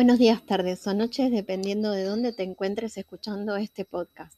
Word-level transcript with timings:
Buenos 0.00 0.18
días, 0.18 0.46
tardes 0.46 0.86
o 0.86 0.94
noches, 0.94 1.30
dependiendo 1.30 1.90
de 1.90 2.04
dónde 2.04 2.32
te 2.32 2.42
encuentres 2.42 2.96
escuchando 2.96 3.56
este 3.56 3.84
podcast. 3.84 4.32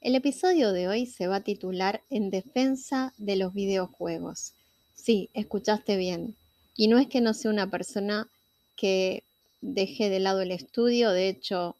El 0.00 0.14
episodio 0.14 0.72
de 0.72 0.88
hoy 0.88 1.04
se 1.04 1.26
va 1.26 1.36
a 1.36 1.40
titular 1.42 2.00
En 2.08 2.30
defensa 2.30 3.12
de 3.18 3.36
los 3.36 3.52
videojuegos. 3.52 4.54
Sí, 4.94 5.28
escuchaste 5.34 5.98
bien. 5.98 6.36
Y 6.74 6.88
no 6.88 6.96
es 6.98 7.06
que 7.06 7.20
no 7.20 7.34
sea 7.34 7.50
una 7.50 7.70
persona 7.70 8.28
que 8.76 9.24
deje 9.60 10.08
de 10.08 10.20
lado 10.20 10.40
el 10.40 10.52
estudio, 10.52 11.10
de 11.10 11.28
hecho, 11.28 11.76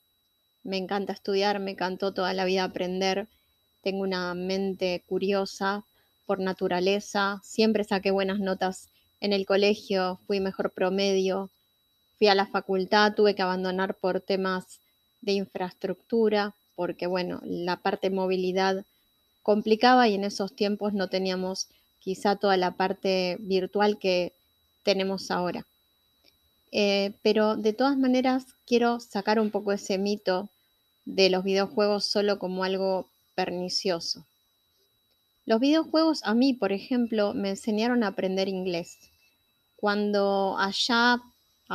me 0.63 0.77
encanta 0.77 1.15
estudiar, 1.15 1.61
me 1.61 1.71
encantó 1.71 2.13
toda 2.13 2.35
la 2.35 2.45
vida 2.45 2.65
aprender, 2.65 3.27
tengo 3.83 4.03
una 4.03 4.35
mente 4.35 5.03
curiosa 5.07 5.87
por 6.27 6.41
naturaleza, 6.41 7.41
siempre 7.43 7.85
saqué 7.85 8.11
buenas 8.11 8.39
notas 8.39 8.91
en 9.23 9.33
el 9.33 9.47
colegio, 9.47 10.21
fui 10.27 10.41
mejor 10.41 10.73
promedio, 10.73 11.49
a 12.29 12.35
la 12.35 12.47
facultad, 12.47 13.15
tuve 13.15 13.35
que 13.35 13.43
abandonar 13.43 13.95
por 13.95 14.21
temas 14.21 14.81
de 15.21 15.32
infraestructura, 15.32 16.55
porque 16.77 17.07
bueno, 17.07 17.41
la 17.45 17.77
parte 17.77 18.11
de 18.11 18.17
movilidad 18.17 18.85
complicaba 19.43 20.09
y 20.09 20.15
en 20.15 20.25
esos 20.25 20.55
tiempos 20.55 20.93
no 20.93 21.09
teníamos 21.09 21.68
quizá 22.01 22.37
toda 22.37 22.57
la 22.57 22.73
parte 22.73 23.37
virtual 23.41 23.99
que 23.99 24.32
tenemos 24.82 25.31
ahora. 25.31 25.67
Eh, 26.73 27.13
pero 27.23 27.57
de 27.57 27.73
todas 27.73 27.96
maneras 27.96 28.46
quiero 28.67 28.99
sacar 29.01 29.39
un 29.39 29.51
poco 29.51 29.73
ese 29.73 29.96
mito 29.96 30.49
de 31.04 31.31
los 31.31 31.45
videojuegos 31.45 32.05
solo 32.05 32.39
como 32.39 32.65
algo 32.65 33.09
pernicioso. 33.34 34.27
Los 35.47 35.61
videojuegos 35.61 36.23
a 36.25 36.34
mí, 36.34 36.55
por 36.55 36.73
ejemplo, 36.73 37.34
me 37.34 37.51
enseñaron 37.51 38.03
a 38.03 38.09
aprender 38.09 38.48
inglés. 38.48 38.98
Cuando 39.77 40.56
allá 40.59 41.20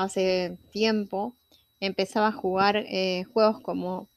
hace 0.04 0.58
tiempo 0.72 1.34
empezaba 1.80 2.28
a 2.28 2.32
jugar 2.34 2.78
eh, 2.78 3.24
juegos 3.34 3.62
como 3.62 4.08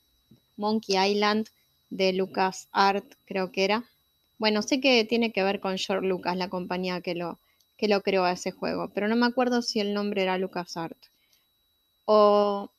Monkey 0.56 0.96
Island 0.96 1.48
de 1.90 2.12
Lucas 2.12 2.68
Art, 2.72 3.04
creo 3.26 3.52
que 3.52 3.64
era. 3.64 3.84
Bueno, 4.38 4.62
sé 4.62 4.80
que 4.80 5.04
tiene 5.04 5.32
que 5.32 5.42
ver 5.42 5.60
con 5.60 5.78
George 5.78 6.06
Lucas, 6.06 6.36
la 6.36 6.48
compañía 6.48 7.00
que 7.00 7.14
lo, 7.14 7.38
que 7.76 7.88
lo 7.88 8.02
creó 8.02 8.24
a 8.24 8.32
ese 8.32 8.50
juego, 8.50 8.90
pero 8.94 9.08
no 9.08 9.16
me 9.16 9.26
acuerdo 9.26 9.62
si 9.62 9.80
el 9.80 9.94
nombre 9.94 10.22
era 10.22 10.38
Lucas 10.38 10.76
Art. 10.76 10.98
O 12.04 12.70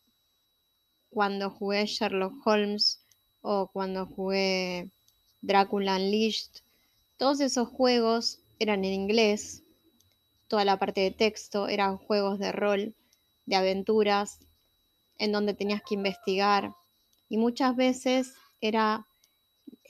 cuando 1.09 1.49
jugué 1.49 1.85
Sherlock 1.85 2.45
Holmes 2.45 2.99
o 3.41 3.67
cuando 3.67 4.05
jugué 4.05 4.89
Dracula 5.41 5.95
Unleashed, 5.97 6.61
todos 7.17 7.39
esos 7.39 7.69
juegos 7.69 8.39
eran 8.59 8.83
en 8.83 8.93
inglés 8.93 9.63
toda 10.47 10.65
la 10.65 10.77
parte 10.77 11.01
de 11.01 11.11
texto, 11.11 11.67
eran 11.67 11.97
juegos 11.97 12.37
de 12.37 12.51
rol, 12.51 12.93
de 13.45 13.55
aventuras, 13.55 14.39
en 15.17 15.31
donde 15.31 15.53
tenías 15.53 15.81
que 15.81 15.95
investigar 15.95 16.73
y 17.29 17.37
muchas 17.37 17.75
veces 17.75 18.33
era 18.61 19.05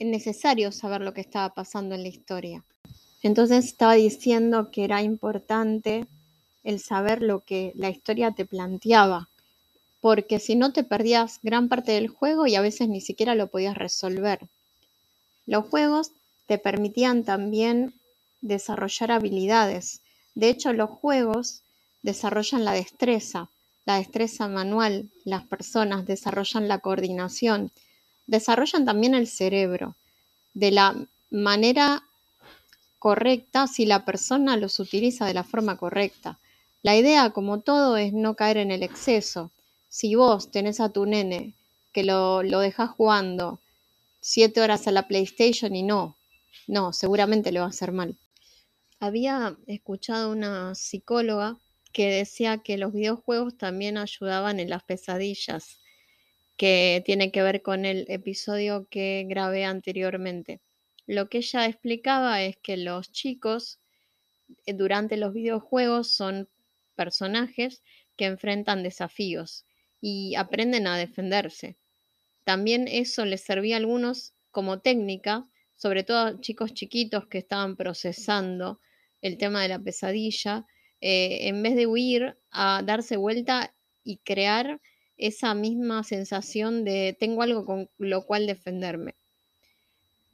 necesario 0.00 0.72
saber 0.72 1.00
lo 1.00 1.14
que 1.14 1.20
estaba 1.20 1.54
pasando 1.54 1.94
en 1.94 2.02
la 2.02 2.08
historia. 2.08 2.64
Entonces 3.22 3.64
estaba 3.64 3.94
diciendo 3.94 4.70
que 4.70 4.84
era 4.84 5.02
importante 5.02 6.06
el 6.62 6.80
saber 6.80 7.22
lo 7.22 7.40
que 7.40 7.72
la 7.74 7.90
historia 7.90 8.32
te 8.32 8.44
planteaba, 8.44 9.28
porque 10.00 10.38
si 10.38 10.56
no 10.56 10.72
te 10.72 10.84
perdías 10.84 11.40
gran 11.42 11.68
parte 11.68 11.92
del 11.92 12.08
juego 12.08 12.46
y 12.46 12.54
a 12.54 12.60
veces 12.60 12.88
ni 12.88 13.00
siquiera 13.00 13.34
lo 13.34 13.48
podías 13.48 13.76
resolver. 13.76 14.40
Los 15.46 15.66
juegos 15.66 16.12
te 16.46 16.58
permitían 16.58 17.24
también 17.24 17.94
desarrollar 18.40 19.12
habilidades, 19.12 20.02
de 20.34 20.48
hecho, 20.48 20.72
los 20.72 20.90
juegos 20.90 21.62
desarrollan 22.04 22.66
la 22.66 22.72
destreza, 22.72 23.48
la 23.86 23.96
destreza 23.96 24.46
manual, 24.46 25.08
las 25.24 25.44
personas 25.44 26.06
desarrollan 26.06 26.68
la 26.68 26.78
coordinación, 26.78 27.72
desarrollan 28.26 28.84
también 28.84 29.14
el 29.14 29.26
cerebro 29.26 29.96
de 30.52 30.70
la 30.70 30.94
manera 31.30 32.04
correcta 32.98 33.66
si 33.66 33.86
la 33.86 34.04
persona 34.04 34.58
los 34.58 34.78
utiliza 34.80 35.24
de 35.24 35.32
la 35.32 35.44
forma 35.44 35.78
correcta. 35.78 36.38
La 36.82 36.94
idea, 36.94 37.30
como 37.30 37.60
todo, 37.60 37.96
es 37.96 38.12
no 38.12 38.34
caer 38.34 38.58
en 38.58 38.70
el 38.70 38.82
exceso. 38.82 39.50
Si 39.88 40.14
vos 40.14 40.50
tenés 40.50 40.80
a 40.80 40.90
tu 40.90 41.06
nene 41.06 41.54
que 41.92 42.04
lo, 42.04 42.42
lo 42.42 42.60
dejas 42.60 42.90
jugando 42.90 43.60
siete 44.20 44.60
horas 44.60 44.86
a 44.86 44.92
la 44.92 45.08
PlayStation 45.08 45.74
y 45.74 45.82
no, 45.82 46.16
no, 46.66 46.92
seguramente 46.92 47.50
le 47.50 47.60
va 47.60 47.66
a 47.66 47.70
hacer 47.70 47.92
mal. 47.92 48.14
Había 49.00 49.56
escuchado 49.66 50.32
una 50.32 50.74
psicóloga 50.74 51.56
que 51.94 52.10
decía 52.10 52.58
que 52.58 52.76
los 52.76 52.92
videojuegos 52.92 53.56
también 53.56 53.96
ayudaban 53.96 54.58
en 54.60 54.68
las 54.68 54.82
pesadillas, 54.82 55.80
que 56.56 57.02
tiene 57.06 57.30
que 57.30 57.42
ver 57.42 57.62
con 57.62 57.84
el 57.84 58.04
episodio 58.08 58.88
que 58.90 59.24
grabé 59.28 59.64
anteriormente. 59.64 60.60
Lo 61.06 61.28
que 61.28 61.38
ella 61.38 61.66
explicaba 61.66 62.42
es 62.42 62.56
que 62.56 62.76
los 62.76 63.12
chicos 63.12 63.80
eh, 64.66 64.74
durante 64.74 65.16
los 65.16 65.32
videojuegos 65.32 66.10
son 66.10 66.48
personajes 66.96 67.82
que 68.16 68.26
enfrentan 68.26 68.82
desafíos 68.82 69.64
y 70.00 70.34
aprenden 70.34 70.88
a 70.88 70.98
defenderse. 70.98 71.78
También 72.42 72.88
eso 72.88 73.24
les 73.24 73.42
servía 73.42 73.76
a 73.76 73.78
algunos 73.78 74.34
como 74.50 74.80
técnica, 74.80 75.46
sobre 75.76 76.02
todo 76.02 76.18
a 76.18 76.40
chicos 76.40 76.74
chiquitos 76.74 77.28
que 77.28 77.38
estaban 77.38 77.76
procesando 77.76 78.80
el 79.22 79.38
tema 79.38 79.62
de 79.62 79.68
la 79.68 79.78
pesadilla, 79.78 80.66
eh, 81.06 81.48
en 81.48 81.62
vez 81.62 81.76
de 81.76 81.86
huir, 81.86 82.34
a 82.50 82.82
darse 82.82 83.18
vuelta 83.18 83.74
y 84.04 84.16
crear 84.24 84.80
esa 85.18 85.52
misma 85.52 86.02
sensación 86.02 86.82
de 86.82 87.14
tengo 87.20 87.42
algo 87.42 87.66
con 87.66 87.90
lo 87.98 88.22
cual 88.24 88.46
defenderme. 88.46 89.14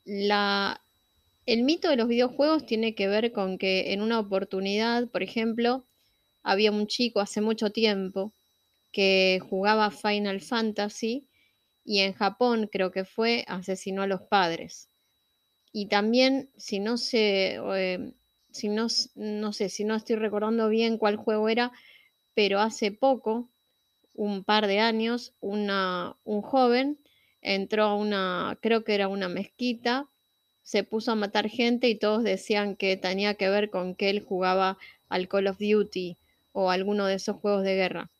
La, 0.05 0.81
el 1.45 1.65
mito 1.65 1.89
de 1.89 1.97
los 1.97 2.07
videojuegos 2.07 2.67
tiene 2.67 2.95
que 2.95 3.09
ver 3.09 3.33
con 3.33 3.59
que 3.59 3.93
en 3.93 4.01
una 4.01 4.21
oportunidad, 4.21 5.09
por 5.09 5.25
ejemplo, 5.25 5.87
había 6.45 6.71
un 6.71 6.87
chico 6.87 7.19
hace 7.19 7.41
mucho 7.41 7.71
tiempo 7.71 8.33
que 8.93 9.41
jugaba 9.51 9.91
Final 9.91 10.41
Fantasy 10.41 11.27
y 11.85 11.99
en 11.99 12.13
Japón 12.13 12.69
creo 12.71 12.93
que 12.93 13.05
fue 13.05 13.45
asesinó 13.49 14.03
a 14.03 14.07
los 14.07 14.23
padres. 14.23 14.89
Y 15.73 15.87
también, 15.87 16.49
si 16.57 16.79
no 16.79 16.97
se, 16.97 17.57
eh, 17.57 18.13
si 18.51 18.69
no, 18.69 18.89
no 19.15 19.53
sé, 19.53 19.69
si 19.69 19.85
no 19.85 19.95
estoy 19.95 20.17
recordando 20.17 20.69
bien 20.69 20.99
cuál 20.99 21.17
juego 21.17 21.49
era, 21.49 21.73
pero 22.35 22.61
hace 22.61 22.93
poco, 22.93 23.49
un 24.15 24.45
par 24.45 24.67
de 24.67 24.81
años, 24.81 25.33
una, 25.41 26.17
un 26.25 26.43
joven 26.43 26.99
entró 27.43 27.85
a 27.85 27.95
una, 27.95 28.59
creo 28.61 28.85
que 28.85 28.95
era 28.95 29.09
una 29.09 29.29
mezquita, 29.29 30.09
se 30.63 30.85
puso 30.85 31.13
a 31.13 31.17
matar 31.17 31.49
gente 31.49 31.89
y 31.89 31.95
todos 31.95 32.23
decían 32.23 32.77
que 32.77 32.97
tenía 32.97 33.35
que 33.35 33.49
ver 33.49 33.71
con 33.71 33.95
que 33.95 34.11
él 34.11 34.21
jugaba 34.21 34.79
al 35.09 35.27
Call 35.29 35.49
of 35.49 35.59
Duty 35.59 36.17
o 36.53 36.71
alguno 36.71 37.07
de 37.07 37.15
esos 37.15 37.37
juegos 37.37 37.65
de 37.65 37.77
guerra. 37.77 38.11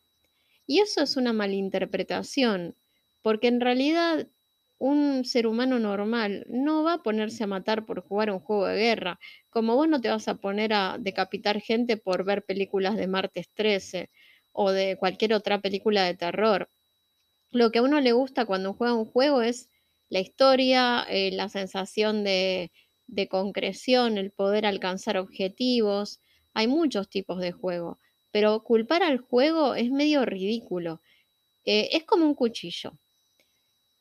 Y 0.67 0.79
eso 0.79 1.01
es 1.01 1.17
una 1.17 1.33
malinterpretación, 1.33 2.75
porque 3.21 3.47
en 3.47 3.61
realidad 3.61 4.27
un 4.81 5.25
ser 5.25 5.45
humano 5.45 5.77
normal 5.77 6.43
no 6.49 6.81
va 6.83 6.93
a 6.93 7.03
ponerse 7.03 7.43
a 7.43 7.47
matar 7.47 7.85
por 7.85 8.01
jugar 8.01 8.31
un 8.31 8.39
juego 8.39 8.65
de 8.65 8.77
guerra, 8.77 9.19
como 9.51 9.75
vos 9.75 9.87
no 9.87 10.01
te 10.01 10.09
vas 10.09 10.27
a 10.27 10.35
poner 10.35 10.73
a 10.73 10.97
decapitar 10.99 11.61
gente 11.61 11.97
por 11.97 12.25
ver 12.25 12.43
películas 12.43 12.97
de 12.97 13.05
martes 13.05 13.47
13 13.53 14.09
o 14.53 14.71
de 14.71 14.97
cualquier 14.97 15.35
otra 15.35 15.61
película 15.61 16.03
de 16.03 16.15
terror. 16.15 16.67
Lo 17.51 17.71
que 17.71 17.77
a 17.77 17.83
uno 17.83 18.01
le 18.01 18.11
gusta 18.11 18.45
cuando 18.45 18.73
juega 18.73 18.95
un 18.95 19.05
juego 19.05 19.43
es 19.43 19.69
la 20.09 20.19
historia, 20.19 21.05
eh, 21.07 21.31
la 21.31 21.47
sensación 21.47 22.23
de, 22.23 22.71
concreción, 23.29 24.17
el 24.17 24.31
poder 24.31 24.65
alcanzar 24.65 25.17
objetivos. 25.17 26.19
Hay 26.55 26.67
muchos 26.67 27.07
tipos 27.07 27.39
de 27.39 27.51
juego, 27.51 27.99
pero 28.31 28.63
culpar 28.63 29.03
al 29.03 29.19
juego 29.19 29.75
es 29.75 29.91
medio 29.91 30.25
ridículo. 30.25 31.01
Eh, 31.65 31.89
es 31.91 32.03
como 32.03 32.25
un 32.25 32.33
cuchillo. 32.33 32.93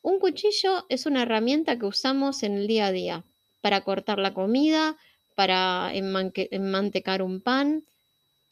Un 0.03 0.19
cuchillo 0.19 0.87
es 0.89 1.05
una 1.05 1.23
herramienta 1.23 1.79
que 1.79 1.87
usamos 1.87 2.43
en 2.43 2.57
el 2.57 2.67
día 2.67 2.87
a 2.87 2.93
día 2.93 3.25
para 3.61 3.83
cortar 3.83 4.19
la 4.19 4.33
comida, 4.33 4.97
para 5.35 5.91
enmantecar 5.93 7.23
un 7.23 7.41
pan. 7.41 7.85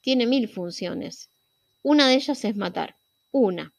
Tiene 0.02 0.26
mil 0.26 0.48
funciones. 0.48 1.30
Una 1.82 2.08
de 2.08 2.14
ellas 2.16 2.44
es 2.44 2.56
matar. 2.56 2.96
Una. 3.32 3.72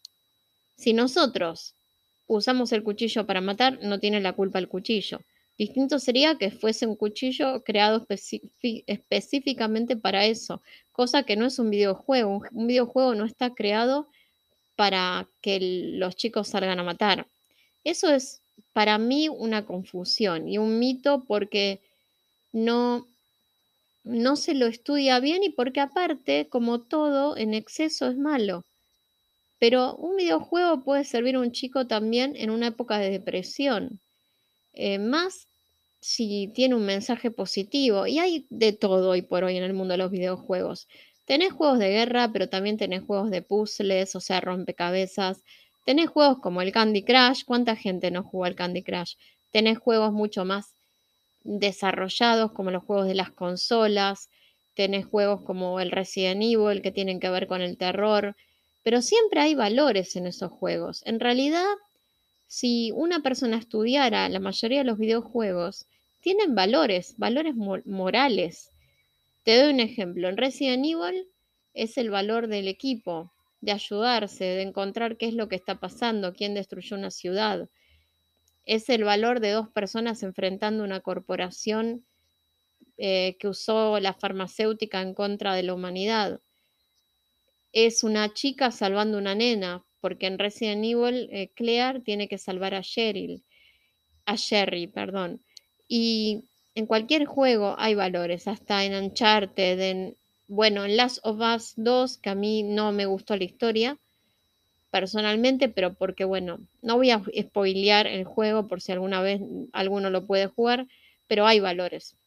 Si 0.77 0.93
nosotros 0.93 1.75
usamos 2.25 2.71
el 2.71 2.83
cuchillo 2.83 3.25
para 3.25 3.41
matar, 3.41 3.79
no 3.83 3.99
tiene 3.99 4.19
la 4.19 4.33
culpa 4.33 4.57
el 4.59 4.67
cuchillo. 4.67 5.21
Distinto 5.57 5.99
sería 5.99 6.37
que 6.37 6.51
fuese 6.51 6.87
un 6.87 6.95
cuchillo 6.95 7.63
creado 7.63 8.07
específicamente 8.87 9.97
para 9.97 10.25
eso, 10.25 10.61
cosa 10.91 11.23
que 11.23 11.35
no 11.35 11.45
es 11.45 11.59
un 11.59 11.69
videojuego. 11.69 12.41
Un 12.51 12.67
videojuego 12.67 13.13
no 13.13 13.25
está 13.25 13.53
creado 13.53 14.07
para 14.75 15.27
que 15.41 15.59
los 15.59 16.15
chicos 16.15 16.47
salgan 16.47 16.79
a 16.79 16.83
matar. 16.83 17.27
Eso 17.89 18.11
es 18.11 18.41
para 18.71 18.99
mí 18.99 19.29
una 19.29 19.65
confusión 19.65 20.47
y 20.47 20.59
un 20.59 20.77
mito 20.77 21.23
porque 21.27 21.81
no, 22.51 23.07
no 24.03 24.35
se 24.35 24.53
lo 24.53 24.67
estudia 24.67 25.19
bien 25.19 25.43
y 25.43 25.49
porque 25.49 25.79
aparte, 25.79 26.47
como 26.49 26.81
todo, 26.81 27.35
en 27.35 27.55
exceso 27.55 28.07
es 28.07 28.15
malo. 28.15 28.63
Pero 29.57 29.95
un 29.95 30.17
videojuego 30.17 30.83
puede 30.83 31.03
servir 31.03 31.33
a 31.35 31.39
un 31.39 31.51
chico 31.51 31.87
también 31.87 32.35
en 32.35 32.51
una 32.51 32.67
época 32.67 32.99
de 32.99 33.09
depresión, 33.09 33.99
eh, 34.73 34.99
más 34.99 35.47
si 35.99 36.51
tiene 36.53 36.75
un 36.75 36.85
mensaje 36.85 37.31
positivo. 37.31 38.05
Y 38.05 38.19
hay 38.19 38.45
de 38.51 38.71
todo 38.71 39.09
hoy 39.09 39.23
por 39.23 39.43
hoy 39.43 39.57
en 39.57 39.63
el 39.63 39.73
mundo 39.73 39.93
de 39.93 39.97
los 39.97 40.11
videojuegos. 40.11 40.87
Tenés 41.25 41.53
juegos 41.53 41.79
de 41.79 41.89
guerra, 41.89 42.31
pero 42.31 42.49
también 42.49 42.77
tenés 42.77 43.01
juegos 43.01 43.31
de 43.31 43.41
puzzles, 43.41 44.15
o 44.15 44.19
sea, 44.19 44.41
rompecabezas. 44.41 45.43
Tenés 45.89 46.11
juegos 46.11 46.37
como 46.37 46.61
el 46.61 46.71
Candy 46.71 47.01
Crush. 47.01 47.45
¿Cuánta 47.45 47.75
gente 47.75 48.11
no 48.11 48.21
juega 48.21 48.45
al 48.45 48.55
Candy 48.55 48.83
Crush? 48.83 49.15
Tenés 49.49 49.79
juegos 49.79 50.13
mucho 50.13 50.45
más 50.45 50.75
desarrollados 51.43 52.51
como 52.51 52.69
los 52.69 52.83
juegos 52.83 53.07
de 53.07 53.15
las 53.15 53.31
consolas. 53.31 54.29
Tenés 54.75 55.07
juegos 55.07 55.41
como 55.41 55.79
el 55.79 55.89
Resident 55.89 56.43
Evil 56.43 56.83
que 56.83 56.91
tienen 56.91 57.19
que 57.19 57.31
ver 57.31 57.47
con 57.47 57.61
el 57.61 57.75
terror. 57.75 58.35
Pero 58.83 59.01
siempre 59.01 59.39
hay 59.39 59.55
valores 59.55 60.15
en 60.15 60.27
esos 60.27 60.51
juegos. 60.51 61.01
En 61.07 61.19
realidad, 61.19 61.65
si 62.45 62.91
una 62.93 63.21
persona 63.21 63.57
estudiara 63.57 64.29
la 64.29 64.39
mayoría 64.39 64.81
de 64.81 64.85
los 64.85 64.99
videojuegos, 64.99 65.87
tienen 66.21 66.53
valores, 66.53 67.15
valores 67.17 67.55
morales. 67.55 68.69
Te 69.43 69.59
doy 69.59 69.73
un 69.73 69.79
ejemplo. 69.79 70.29
En 70.29 70.37
Resident 70.37 70.85
Evil 70.85 71.25
es 71.73 71.97
el 71.97 72.11
valor 72.11 72.47
del 72.47 72.67
equipo, 72.67 73.31
de 73.61 73.71
ayudarse, 73.71 74.43
de 74.43 74.61
encontrar 74.61 75.17
qué 75.17 75.27
es 75.27 75.33
lo 75.33 75.49
que 75.49 75.55
está 75.55 75.79
pasando, 75.79 76.33
quién 76.33 76.53
destruyó 76.53 76.95
una 76.95 77.11
ciudad. 77.11 77.69
Es 78.65 78.89
el 78.89 79.03
valor 79.03 79.39
de 79.39 79.51
dos 79.51 79.69
personas 79.69 80.23
enfrentando 80.23 80.83
una 80.83 81.01
corporación 81.01 82.05
eh, 82.97 83.37
que 83.39 83.47
usó 83.47 83.99
la 83.99 84.13
farmacéutica 84.13 85.01
en 85.01 85.13
contra 85.13 85.55
de 85.55 85.63
la 85.63 85.73
humanidad. 85.73 86.41
Es 87.71 88.03
una 88.03 88.33
chica 88.33 88.71
salvando 88.71 89.17
una 89.17 89.35
nena, 89.35 89.85
porque 90.01 90.27
en 90.27 90.39
Resident 90.39 90.83
Evil 90.83 91.29
eh, 91.31 91.51
Claire 91.55 91.99
tiene 92.01 92.27
que 92.27 92.37
salvar 92.37 92.73
a 92.73 92.81
Cheryl, 92.81 93.43
a 94.25 94.35
Sherry, 94.35 94.87
perdón. 94.87 95.41
Y 95.87 96.45
en 96.75 96.85
cualquier 96.85 97.25
juego 97.25 97.75
hay 97.77 97.95
valores, 97.95 98.47
hasta 98.47 98.85
en 98.85 98.95
Uncharted, 98.95 99.79
en, 99.79 100.17
bueno, 100.49 100.83
en 100.83 100.97
Last 100.97 101.19
of 101.23 101.39
Us 101.39 101.73
2, 101.77 102.17
que 102.17 102.29
a 102.29 102.35
mí 102.35 102.63
no 102.63 102.91
me 102.91 103.05
gustó 103.05 103.37
la 103.37 103.45
historia 103.45 103.97
personalmente, 104.91 105.69
pero 105.69 105.93
porque, 105.93 106.25
bueno, 106.25 106.59
no 106.81 106.97
voy 106.97 107.11
a 107.11 107.21
spoilear 107.39 108.07
el 108.07 108.25
juego 108.25 108.67
por 108.67 108.81
si 108.81 108.91
alguna 108.91 109.21
vez 109.21 109.39
alguno 109.71 110.09
lo 110.09 110.25
puede 110.25 110.47
jugar, 110.47 110.87
pero 111.27 111.45
hay 111.47 111.61
valores. 111.61 112.17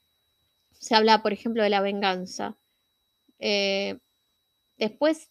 Se 0.79 0.95
habla, 0.95 1.23
por 1.23 1.33
ejemplo, 1.33 1.63
de 1.63 1.71
la 1.71 1.81
venganza. 1.81 2.57
Eh, 3.41 3.99
después, 4.79 5.29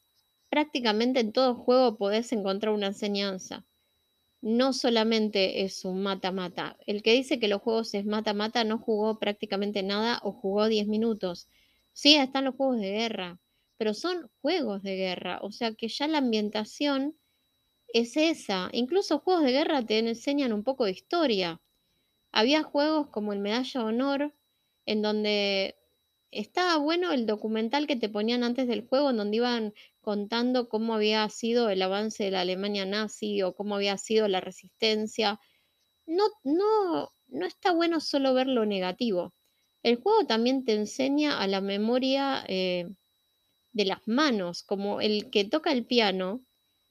prácticamente 0.50 1.22
en 1.22 1.32
todo 1.32 1.56
juego 1.56 1.98
podés 1.98 2.32
encontrar 2.34 2.74
una 2.74 2.88
enseñanza 2.88 3.66
no 4.42 4.74
solamente 4.74 5.64
es 5.64 5.86
un 5.86 6.02
mata-mata. 6.02 6.78
El 6.88 7.04
que 7.04 7.14
dice 7.14 7.40
que 7.40 7.48
los 7.48 7.62
juegos 7.62 7.94
es 7.94 8.06
mata-mata 8.06 8.64
no 8.64 8.80
jugó 8.80 9.20
prácticamente 9.20 9.84
nada 9.84 10.20
o 10.24 10.32
jugó 10.32 10.68
10 10.68 10.88
minutos. 10.88 11.48
Sí, 11.94 12.16
están 12.16 12.46
los 12.46 12.56
juegos 12.56 12.80
de 12.80 12.92
guerra, 12.92 13.40
pero 13.78 13.94
son 13.94 14.30
juegos 14.42 14.82
de 14.84 14.96
guerra, 14.96 15.40
o 15.42 15.52
sea 15.52 15.74
que 15.74 15.88
ya 15.88 16.08
la 16.08 16.18
ambientación 16.20 17.18
es 17.88 18.18
esa. 18.18 18.70
Incluso 18.74 19.20
juegos 19.20 19.44
de 19.44 19.52
guerra 19.54 19.86
te 19.86 20.00
enseñan 20.00 20.54
un 20.54 20.64
poco 20.64 20.86
de 20.86 20.92
historia. 20.92 21.62
Había 22.32 22.64
juegos 22.64 23.10
como 23.10 23.34
el 23.34 23.40
Medalla 23.40 23.82
de 23.82 23.88
Honor, 23.88 24.36
en 24.86 25.02
donde 25.04 25.78
estaba 26.32 26.78
bueno 26.78 27.12
el 27.14 27.26
documental 27.28 27.88
que 27.88 27.98
te 27.98 28.10
ponían 28.10 28.44
antes 28.44 28.68
del 28.68 28.88
juego, 28.88 29.12
en 29.12 29.18
donde 29.18 29.38
iban 29.38 29.74
contando 30.02 30.70
cómo 30.70 30.96
había 30.96 31.28
sido 31.30 31.70
el 31.70 31.82
avance 31.82 32.26
de 32.26 32.32
la 32.32 32.42
Alemania 32.42 32.86
nazi 32.86 33.42
o 33.44 33.56
cómo 33.56 33.76
había 33.76 33.98
sido 33.98 34.28
la 34.28 34.42
resistencia. 34.42 35.40
No, 36.08 36.26
no, 36.44 37.12
no 37.28 37.46
está 37.48 37.74
bueno 37.74 38.00
solo 38.02 38.34
ver 38.36 38.48
lo 38.48 38.66
negativo. 38.66 39.34
El 39.84 39.96
juego 39.98 40.26
también 40.26 40.66
te 40.66 40.74
enseña 40.74 41.40
a 41.40 41.48
la 41.48 41.62
memoria 41.62 42.44
eh, 42.48 42.90
de 43.74 43.86
las 43.86 44.08
manos, 44.08 44.64
como 44.64 45.02
el 45.02 45.30
que 45.30 45.46
toca 45.46 45.72
el 45.72 45.86
piano. 45.86 46.42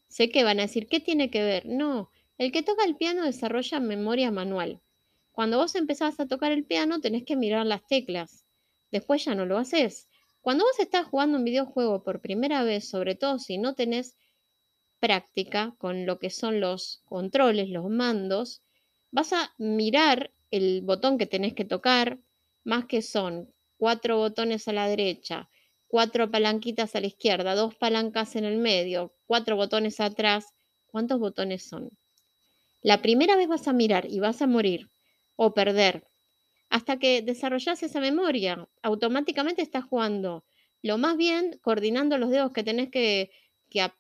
Sé 0.09 0.31
que 0.31 0.45
van 0.45 0.59
a 0.59 0.63
decir, 0.63 0.89
¿qué 0.89 1.01
tiene 1.01 1.31
que 1.31 1.43
ver? 1.43 1.67
No, 1.67 2.11
el 2.39 2.53
que 2.53 2.63
toca 2.63 2.85
el 2.85 2.97
piano 2.97 3.25
desarrolla 3.25 3.81
memoria 3.81 4.31
manual. 4.31 4.81
Cuando 5.33 5.59
vos 5.59 5.75
empezás 5.75 6.21
a 6.21 6.27
tocar 6.27 6.53
el 6.53 6.65
piano 6.65 7.01
tenés 7.01 7.25
que 7.25 7.37
mirar 7.37 7.67
las 7.67 7.87
teclas 7.87 8.45
después 8.91 9.25
ya 9.25 9.35
no 9.35 9.47
lo 9.47 9.59
haces. 9.59 10.09
Cuando 10.41 10.65
vos 10.65 10.79
estás 10.79 11.07
jugando 11.07 11.39
un 11.39 11.45
videojuego 11.45 12.03
por 12.03 12.21
primera 12.21 12.63
vez, 12.63 12.89
sobre 12.89 13.15
todo 13.15 13.39
si 13.39 13.59
no 13.59 13.75
tenés 13.75 14.17
práctica 14.99 15.75
con 15.79 16.07
lo 16.07 16.19
que 16.19 16.31
son 16.31 16.61
los 16.61 17.03
controles, 17.05 17.69
los 17.69 17.89
mandos, 17.89 18.63
vas 19.11 19.33
a 19.33 19.55
mirar 19.59 20.33
el 20.51 20.83
botón 20.83 21.19
que 21.19 21.27
tenés 21.27 21.55
que 21.55 21.65
tocar, 21.65 22.19
más 22.65 22.87
que 22.87 23.03
son 23.03 23.53
cuatro 23.77 24.19
botones 24.19 24.69
a 24.69 24.73
la 24.73 24.89
derecha, 24.89 25.49
cuatro 25.89 26.31
palanquitas 26.31 26.95
a 26.95 27.01
la 27.01 27.07
izquierda, 27.09 27.55
dos 27.55 27.75
palancas 27.75 28.37
en 28.37 28.45
el 28.45 28.59
medio, 28.59 29.15
cuatro 29.27 29.57
botones 29.57 30.01
atrás. 30.01 30.47
¿Cuántos 30.87 31.19
botones 31.21 31.69
son? 31.69 31.91
La 32.83 33.03
primera 33.03 33.37
vez 33.37 33.49
vas 33.49 33.69
a 33.69 33.73
mirar 33.73 34.07
y 34.11 34.21
vas 34.21 34.43
a 34.43 34.47
morir 34.47 34.91
o 35.37 35.55
perder 35.55 36.05
hasta 36.69 36.99
que 36.99 37.23
desarrollas 37.23 37.83
esa 37.83 38.01
memoria. 38.01 38.69
Automáticamente 38.83 39.63
estás 39.63 39.85
jugando 39.85 40.45
lo 40.83 40.97
más 40.99 41.17
bien 41.17 41.59
coordinando 41.63 42.17
los 42.19 42.31
dedos 42.31 42.53
que 42.53 42.63
tenés 42.63 42.91
que, 42.91 43.31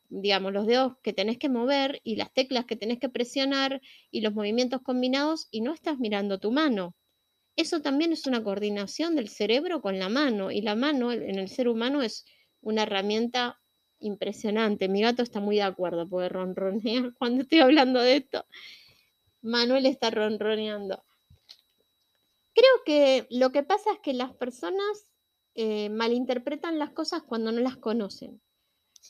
digamos, 0.08 0.52
los 0.52 0.66
dedos 0.66 0.96
que 1.02 1.12
tenés 1.12 1.38
que 1.38 1.48
mover 1.48 2.00
y 2.04 2.16
las 2.16 2.32
teclas 2.32 2.64
que 2.64 2.76
tenés 2.76 2.98
que 2.98 3.08
presionar 3.08 3.80
y 4.10 4.20
los 4.22 4.34
movimientos 4.34 4.80
combinados 4.82 5.48
y 5.50 5.60
no 5.60 5.74
estás 5.74 5.98
mirando 5.98 6.38
tu 6.38 6.52
mano. 6.52 6.94
Eso 7.60 7.82
también 7.82 8.10
es 8.10 8.26
una 8.26 8.42
coordinación 8.42 9.16
del 9.16 9.28
cerebro 9.28 9.82
con 9.82 9.98
la 9.98 10.08
mano 10.08 10.50
y 10.50 10.62
la 10.62 10.74
mano 10.74 11.12
en 11.12 11.38
el 11.38 11.50
ser 11.50 11.68
humano 11.68 12.00
es 12.00 12.24
una 12.62 12.84
herramienta 12.84 13.60
impresionante. 13.98 14.88
Mi 14.88 15.02
gato 15.02 15.22
está 15.22 15.40
muy 15.40 15.56
de 15.56 15.64
acuerdo 15.64 16.08
porque 16.08 16.30
ronronea 16.30 17.12
cuando 17.18 17.42
estoy 17.42 17.60
hablando 17.60 18.00
de 18.00 18.16
esto. 18.16 18.46
Manuel 19.42 19.84
está 19.84 20.08
ronroneando. 20.08 21.04
Creo 22.54 22.82
que 22.86 23.26
lo 23.28 23.52
que 23.52 23.62
pasa 23.62 23.92
es 23.92 23.98
que 23.98 24.14
las 24.14 24.32
personas 24.32 25.12
eh, 25.54 25.90
malinterpretan 25.90 26.78
las 26.78 26.92
cosas 26.92 27.22
cuando 27.24 27.52
no 27.52 27.60
las 27.60 27.76
conocen. 27.76 28.40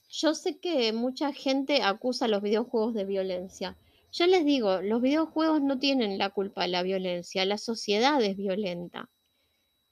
Yo 0.08 0.34
sé 0.34 0.58
que 0.58 0.92
mucha 0.92 1.32
gente 1.32 1.84
acusa 1.84 2.26
los 2.26 2.42
videojuegos 2.42 2.94
de 2.94 3.04
violencia. 3.04 3.76
Yo 4.12 4.26
les 4.26 4.44
digo, 4.44 4.82
los 4.82 5.00
videojuegos 5.00 5.62
no 5.62 5.78
tienen 5.78 6.18
la 6.18 6.30
culpa 6.30 6.62
de 6.62 6.68
la 6.68 6.82
violencia, 6.82 7.44
la 7.44 7.58
sociedad 7.58 8.20
es 8.22 8.36
violenta. 8.36 9.08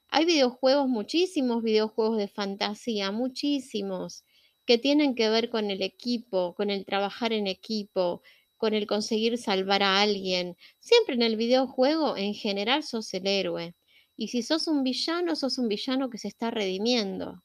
Hay 0.09 0.25
videojuegos, 0.25 0.89
muchísimos 0.89 1.63
videojuegos 1.63 2.17
de 2.17 2.27
fantasía, 2.27 3.11
muchísimos, 3.11 4.25
que 4.65 4.77
tienen 4.77 5.15
que 5.15 5.29
ver 5.29 5.49
con 5.49 5.71
el 5.71 5.81
equipo, 5.81 6.53
con 6.55 6.69
el 6.69 6.85
trabajar 6.85 7.31
en 7.31 7.47
equipo, 7.47 8.21
con 8.57 8.73
el 8.73 8.87
conseguir 8.87 9.37
salvar 9.37 9.83
a 9.83 10.01
alguien. 10.01 10.57
Siempre 10.79 11.15
en 11.15 11.21
el 11.21 11.37
videojuego, 11.37 12.17
en 12.17 12.33
general, 12.33 12.83
sos 12.83 13.13
el 13.13 13.25
héroe. 13.25 13.75
Y 14.17 14.27
si 14.27 14.43
sos 14.43 14.67
un 14.67 14.83
villano, 14.83 15.35
sos 15.37 15.57
un 15.57 15.69
villano 15.69 16.09
que 16.09 16.17
se 16.17 16.27
está 16.27 16.51
redimiendo. 16.51 17.41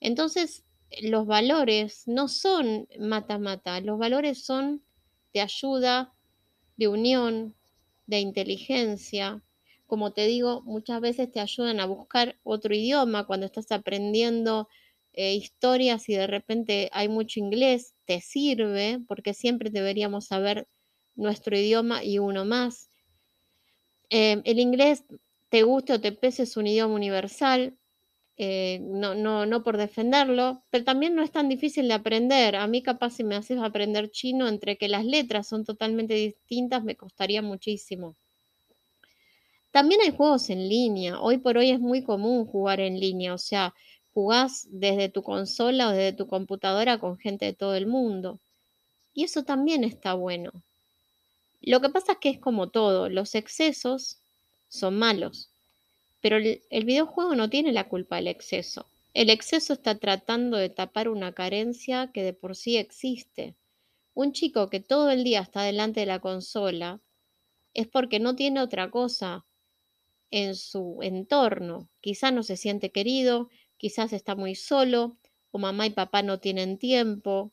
Entonces, 0.00 0.64
los 1.02 1.26
valores 1.26 2.02
no 2.06 2.26
son 2.26 2.88
mata-mata, 2.98 3.80
los 3.80 3.98
valores 3.98 4.44
son 4.44 4.82
de 5.32 5.40
ayuda, 5.40 6.12
de 6.76 6.88
unión, 6.88 7.54
de 8.06 8.20
inteligencia. 8.20 9.42
Como 9.86 10.12
te 10.12 10.26
digo, 10.26 10.62
muchas 10.62 11.00
veces 11.00 11.30
te 11.30 11.40
ayudan 11.40 11.80
a 11.80 11.86
buscar 11.86 12.38
otro 12.42 12.74
idioma 12.74 13.26
cuando 13.26 13.46
estás 13.46 13.70
aprendiendo 13.72 14.68
eh, 15.12 15.34
historias 15.34 16.08
y 16.08 16.14
de 16.14 16.26
repente 16.26 16.88
hay 16.92 17.08
mucho 17.08 17.40
inglés, 17.40 17.94
te 18.04 18.20
sirve 18.20 19.00
porque 19.08 19.34
siempre 19.34 19.70
deberíamos 19.70 20.26
saber 20.26 20.68
nuestro 21.16 21.56
idioma 21.56 22.04
y 22.04 22.18
uno 22.18 22.44
más. 22.44 22.88
Eh, 24.10 24.40
el 24.44 24.58
inglés, 24.58 25.04
te 25.48 25.62
guste 25.64 25.94
o 25.94 26.00
te 26.00 26.12
pese, 26.12 26.44
es 26.44 26.56
un 26.56 26.66
idioma 26.66 26.94
universal, 26.94 27.76
eh, 28.36 28.80
no, 28.82 29.14
no, 29.14 29.46
no 29.46 29.62
por 29.62 29.76
defenderlo, 29.76 30.62
pero 30.70 30.84
también 30.84 31.14
no 31.14 31.22
es 31.22 31.30
tan 31.30 31.48
difícil 31.48 31.88
de 31.88 31.94
aprender. 31.94 32.56
A 32.56 32.66
mí 32.66 32.82
capaz 32.82 33.10
si 33.10 33.24
me 33.24 33.36
haces 33.36 33.58
aprender 33.58 34.10
chino, 34.10 34.48
entre 34.48 34.78
que 34.78 34.88
las 34.88 35.04
letras 35.04 35.48
son 35.48 35.64
totalmente 35.64 36.14
distintas, 36.14 36.82
me 36.82 36.96
costaría 36.96 37.42
muchísimo. 37.42 38.16
También 39.70 40.00
hay 40.02 40.10
juegos 40.10 40.50
en 40.50 40.68
línea. 40.68 41.20
Hoy 41.20 41.38
por 41.38 41.58
hoy 41.58 41.70
es 41.70 41.80
muy 41.80 42.02
común 42.02 42.46
jugar 42.46 42.80
en 42.80 42.98
línea, 42.98 43.34
o 43.34 43.38
sea, 43.38 43.74
jugás 44.12 44.66
desde 44.70 45.08
tu 45.08 45.22
consola 45.22 45.88
o 45.88 45.92
desde 45.92 46.16
tu 46.16 46.26
computadora 46.26 46.98
con 46.98 47.18
gente 47.18 47.44
de 47.46 47.52
todo 47.52 47.74
el 47.74 47.86
mundo. 47.86 48.40
Y 49.14 49.24
eso 49.24 49.44
también 49.44 49.84
está 49.84 50.14
bueno. 50.14 50.50
Lo 51.60 51.80
que 51.80 51.90
pasa 51.90 52.12
es 52.12 52.18
que 52.18 52.30
es 52.30 52.38
como 52.38 52.70
todo, 52.70 53.08
los 53.08 53.34
excesos 53.34 54.18
son 54.68 54.98
malos, 54.98 55.49
pero 56.20 56.36
el, 56.36 56.84
videojuego 56.84 57.34
no 57.34 57.48
tiene 57.48 57.72
la 57.72 57.88
culpa 57.88 58.16
del 58.16 58.28
exceso. 58.28 58.86
El 59.14 59.30
exceso 59.30 59.72
está 59.72 59.98
tratando 59.98 60.56
de 60.56 60.68
tapar 60.68 61.08
una 61.08 61.32
carencia 61.32 62.10
que 62.12 62.22
de 62.22 62.32
por 62.32 62.56
sí 62.56 62.76
existe. 62.76 63.56
Un 64.14 64.32
chico 64.32 64.68
que 64.68 64.80
todo 64.80 65.10
el 65.10 65.24
día 65.24 65.40
está 65.40 65.62
delante 65.62 66.00
de 66.00 66.06
la 66.06 66.20
consola 66.20 67.00
es 67.74 67.88
porque 67.88 68.20
no 68.20 68.36
tiene 68.36 68.60
otra 68.60 68.90
cosa 68.90 69.46
en 70.30 70.54
su 70.54 70.98
entorno. 71.02 71.88
Quizás 72.00 72.32
no 72.32 72.42
se 72.42 72.56
siente 72.56 72.90
querido, 72.90 73.48
quizás 73.78 74.12
está 74.12 74.34
muy 74.34 74.54
solo, 74.54 75.16
o 75.50 75.58
mamá 75.58 75.86
y 75.86 75.90
papá 75.90 76.22
no 76.22 76.38
tienen 76.38 76.78
tiempo. 76.78 77.52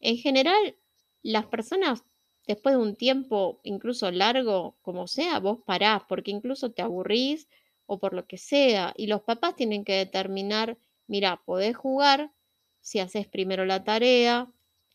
En 0.00 0.16
general, 0.16 0.76
las 1.22 1.46
personas, 1.46 2.04
después 2.46 2.74
de 2.74 2.80
un 2.80 2.96
tiempo 2.96 3.60
incluso 3.64 4.10
largo, 4.10 4.76
como 4.82 5.06
sea, 5.06 5.38
vos 5.40 5.58
parás, 5.66 6.02
porque 6.08 6.30
incluso 6.30 6.70
te 6.70 6.82
aburrís 6.82 7.48
o 7.86 7.98
por 7.98 8.14
lo 8.14 8.26
que 8.26 8.38
sea, 8.38 8.92
y 8.96 9.06
los 9.06 9.22
papás 9.22 9.56
tienen 9.56 9.84
que 9.84 9.94
determinar, 9.94 10.78
mira, 11.06 11.42
podés 11.44 11.76
jugar 11.76 12.32
si 12.80 13.00
haces 13.00 13.28
primero 13.28 13.64
la 13.64 13.84
tarea, 13.84 14.52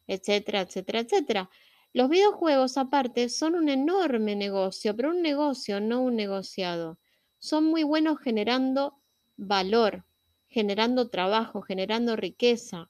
etcétera, 0.07 0.61
etcétera, 0.61 0.99
etcétera. 0.99 1.49
Los 1.93 2.09
videojuegos, 2.09 2.77
aparte, 2.77 3.29
son 3.29 3.55
un 3.55 3.69
enorme 3.69 4.35
negocio, 4.35 4.95
pero 4.95 5.09
un 5.09 5.21
negocio, 5.21 5.79
no 5.81 6.01
un 6.01 6.15
negociado. 6.15 6.99
Son 7.39 7.65
muy 7.65 7.83
buenos 7.83 8.19
generando 8.19 9.01
valor, 9.35 10.05
generando 10.47 11.09
trabajo, 11.09 11.61
generando 11.61 12.15
riqueza. 12.15 12.89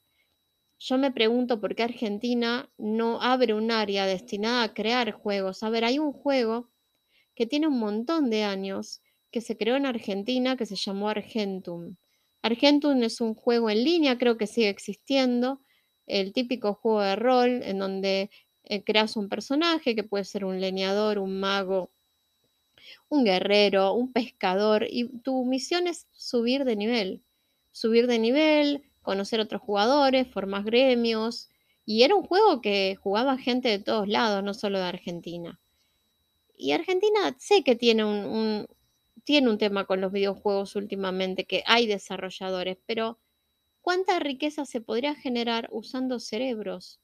Yo 0.79 0.97
me 0.97 1.11
pregunto 1.11 1.59
por 1.59 1.75
qué 1.75 1.83
Argentina 1.83 2.69
no 2.77 3.21
abre 3.21 3.53
un 3.53 3.71
área 3.71 4.05
destinada 4.05 4.63
a 4.63 4.73
crear 4.73 5.11
juegos. 5.11 5.63
A 5.63 5.69
ver, 5.69 5.85
hay 5.85 5.99
un 5.99 6.13
juego 6.13 6.69
que 7.35 7.45
tiene 7.47 7.67
un 7.67 7.79
montón 7.79 8.29
de 8.29 8.43
años, 8.43 9.01
que 9.37 9.41
se 9.41 9.55
creó 9.55 9.75
en 9.75 9.85
Argentina, 9.85 10.57
que 10.57 10.65
se 10.65 10.75
llamó 10.75 11.09
Argentum. 11.09 11.95
Argentum 12.41 13.03
es 13.03 13.21
un 13.21 13.35
juego 13.35 13.69
en 13.69 13.83
línea, 13.83 14.17
creo 14.17 14.35
que 14.35 14.47
sigue 14.47 14.67
existiendo, 14.67 15.61
el 16.07 16.33
típico 16.33 16.73
juego 16.73 17.01
de 17.01 17.15
rol 17.15 17.61
en 17.61 17.77
donde 17.77 18.31
eh, 18.63 18.83
creas 18.83 19.15
un 19.15 19.29
personaje 19.29 19.95
que 19.95 20.03
puede 20.03 20.23
ser 20.23 20.43
un 20.43 20.59
leñador, 20.59 21.19
un 21.19 21.39
mago, 21.39 21.91
un 23.09 23.25
guerrero, 23.25 23.93
un 23.93 24.11
pescador, 24.11 24.87
y 24.89 25.07
tu 25.19 25.45
misión 25.45 25.85
es 25.85 26.07
subir 26.13 26.65
de 26.65 26.75
nivel, 26.75 27.21
subir 27.71 28.07
de 28.07 28.17
nivel, 28.17 28.89
conocer 29.03 29.39
otros 29.39 29.61
jugadores, 29.61 30.27
formar 30.27 30.63
gremios, 30.63 31.47
y 31.85 32.01
era 32.01 32.15
un 32.15 32.23
juego 32.23 32.59
que 32.59 32.95
jugaba 32.95 33.37
gente 33.37 33.69
de 33.69 33.77
todos 33.77 34.07
lados, 34.07 34.43
no 34.43 34.55
solo 34.55 34.79
de 34.79 34.85
Argentina. 34.85 35.59
Y 36.57 36.71
Argentina 36.71 37.35
sé 37.37 37.63
que 37.63 37.75
tiene 37.75 38.03
un, 38.03 38.25
un 38.25 38.67
tiene 39.27 39.49
un 39.49 39.57
tema 39.57 39.83
con 39.83 39.99
los 39.99 40.13
videojuegos 40.13 40.77
últimamente, 40.77 41.43
que 41.43 41.61
hay 41.65 41.85
desarrolladores, 41.85 42.77
pero 42.85 43.19
¿cuánta 43.81 44.19
riqueza 44.19 44.65
se 44.65 44.79
podría 44.79 45.15
generar 45.15 45.67
usando 45.69 46.21
cerebros? 46.21 47.01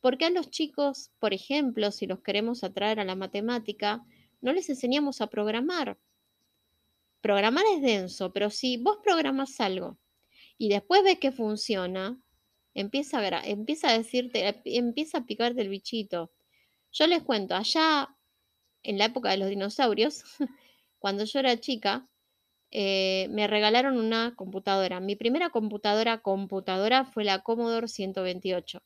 Porque 0.00 0.24
a 0.24 0.30
los 0.30 0.48
chicos, 0.48 1.10
por 1.18 1.34
ejemplo, 1.34 1.90
si 1.90 2.06
los 2.06 2.22
queremos 2.22 2.64
atraer 2.64 2.98
a 2.98 3.04
la 3.04 3.14
matemática, 3.14 4.02
no 4.40 4.54
les 4.54 4.70
enseñamos 4.70 5.20
a 5.20 5.26
programar. 5.26 5.98
Programar 7.20 7.66
es 7.76 7.82
denso, 7.82 8.32
pero 8.32 8.48
si 8.48 8.78
vos 8.78 8.96
programas 9.04 9.60
algo 9.60 9.98
y 10.56 10.70
después 10.70 11.04
ves 11.04 11.18
que 11.18 11.30
funciona, 11.30 12.18
empieza 12.72 13.18
a, 13.18 13.46
empieza 13.46 13.90
a 13.90 13.98
decirte, 13.98 14.62
empieza 14.64 15.18
a 15.18 15.26
picarte 15.26 15.60
el 15.60 15.68
bichito. 15.68 16.32
Yo 16.90 17.06
les 17.06 17.22
cuento, 17.22 17.54
allá 17.54 18.16
en 18.82 18.96
la 18.96 19.04
época 19.04 19.28
de 19.28 19.36
los 19.36 19.50
dinosaurios, 19.50 20.24
cuando 21.00 21.24
yo 21.24 21.40
era 21.40 21.58
chica, 21.58 22.08
eh, 22.70 23.28
me 23.30 23.48
regalaron 23.48 23.98
una 23.98 24.34
computadora. 24.36 25.00
Mi 25.00 25.16
primera 25.16 25.50
computadora 25.50 26.22
computadora 26.22 27.04
fue 27.04 27.24
la 27.24 27.40
Commodore 27.42 27.88
128 27.88 28.82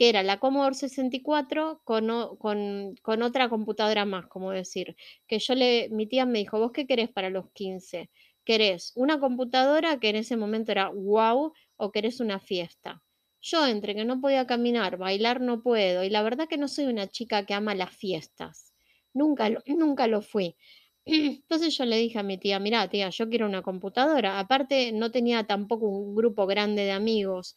que 0.00 0.08
era 0.08 0.22
la 0.22 0.40
Commodore 0.40 0.74
64 0.74 1.82
con, 1.84 2.08
con, 2.38 2.94
con, 3.02 3.22
otra 3.22 3.50
computadora 3.50 4.06
más, 4.06 4.26
como 4.28 4.50
decir, 4.50 4.96
que 5.26 5.38
yo 5.38 5.54
le, 5.54 5.90
mi 5.90 6.06
tía 6.06 6.24
me 6.24 6.38
dijo, 6.38 6.58
¿vos 6.58 6.72
qué 6.72 6.86
querés 6.86 7.10
para 7.10 7.28
los 7.28 7.50
15? 7.52 8.08
¿Querés 8.42 8.92
una 8.96 9.20
computadora 9.20 10.00
que 10.00 10.08
en 10.08 10.16
ese 10.16 10.38
momento 10.38 10.72
era 10.72 10.88
wow 10.88 11.52
o 11.76 11.92
querés 11.92 12.20
una 12.20 12.40
fiesta? 12.40 13.02
Yo 13.42 13.66
entre 13.66 13.94
que 13.94 14.06
no 14.06 14.22
podía 14.22 14.46
caminar, 14.46 14.96
bailar 14.96 15.42
no 15.42 15.62
puedo, 15.62 16.02
y 16.02 16.08
la 16.08 16.22
verdad 16.22 16.48
que 16.48 16.56
no 16.56 16.68
soy 16.68 16.86
una 16.86 17.06
chica 17.06 17.44
que 17.44 17.52
ama 17.52 17.74
las 17.74 17.94
fiestas. 17.94 18.72
Nunca 19.12 19.50
nunca 19.66 20.06
lo 20.06 20.22
fui. 20.22 20.56
Entonces 21.06 21.76
yo 21.76 21.84
le 21.84 21.96
dije 21.96 22.18
a 22.18 22.22
mi 22.22 22.38
tía, 22.38 22.58
mira 22.58 22.88
tía, 22.88 23.10
yo 23.10 23.28
quiero 23.28 23.46
una 23.46 23.62
computadora. 23.62 24.38
Aparte 24.38 24.92
no 24.92 25.10
tenía 25.10 25.44
tampoco 25.46 25.86
un 25.88 26.14
grupo 26.14 26.46
grande 26.46 26.82
de 26.84 26.92
amigos. 26.92 27.56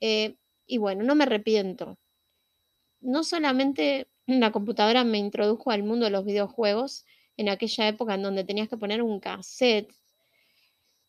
Eh, 0.00 0.36
y 0.66 0.78
bueno, 0.78 1.04
no 1.04 1.14
me 1.14 1.24
arrepiento. 1.24 1.98
No 3.02 3.22
solamente 3.22 4.08
la 4.26 4.50
computadora 4.50 5.04
me 5.04 5.18
introdujo 5.18 5.70
al 5.70 5.82
mundo 5.82 6.06
de 6.06 6.10
los 6.10 6.24
videojuegos 6.24 7.04
en 7.36 7.48
aquella 7.50 7.88
época 7.88 8.14
en 8.14 8.22
donde 8.22 8.44
tenías 8.44 8.68
que 8.68 8.76
poner 8.78 9.02
un 9.02 9.20
cassette, 9.20 9.92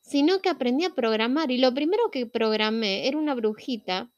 sino 0.01 0.41
que 0.41 0.49
aprendí 0.49 0.85
a 0.85 0.93
programar 0.93 1.49
y 1.51 1.57
lo 1.57 1.73
primero 1.73 2.11
que 2.11 2.25
programé 2.25 3.07
era 3.07 3.17
una 3.17 3.35
brujita 3.35 4.11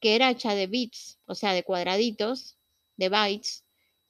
que 0.00 0.14
era 0.16 0.30
hecha 0.30 0.54
de 0.54 0.66
bits, 0.66 1.18
o 1.26 1.34
sea, 1.34 1.52
de 1.54 1.64
cuadraditos, 1.64 2.58
de 2.96 3.08
bytes, 3.08 3.63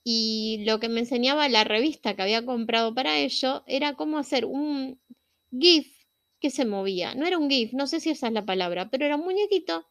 y 0.04 0.62
lo 0.66 0.78
que 0.78 0.90
me 0.90 1.00
enseñaba 1.00 1.48
la 1.48 1.64
revista 1.64 2.14
que 2.14 2.22
había 2.22 2.44
comprado 2.44 2.94
para 2.94 3.18
ello 3.18 3.64
era 3.66 3.94
cómo 3.94 4.18
hacer 4.18 4.44
un 4.44 5.00
GIF 5.50 5.88
que 6.40 6.50
se 6.50 6.66
movía. 6.66 7.14
No 7.14 7.26
era 7.26 7.38
un 7.38 7.48
GIF, 7.48 7.72
no 7.72 7.86
sé 7.86 8.00
si 8.00 8.10
esa 8.10 8.28
es 8.28 8.34
la 8.34 8.44
palabra, 8.44 8.90
pero 8.90 9.06
era 9.06 9.16
un 9.16 9.24
muñequito 9.24 9.86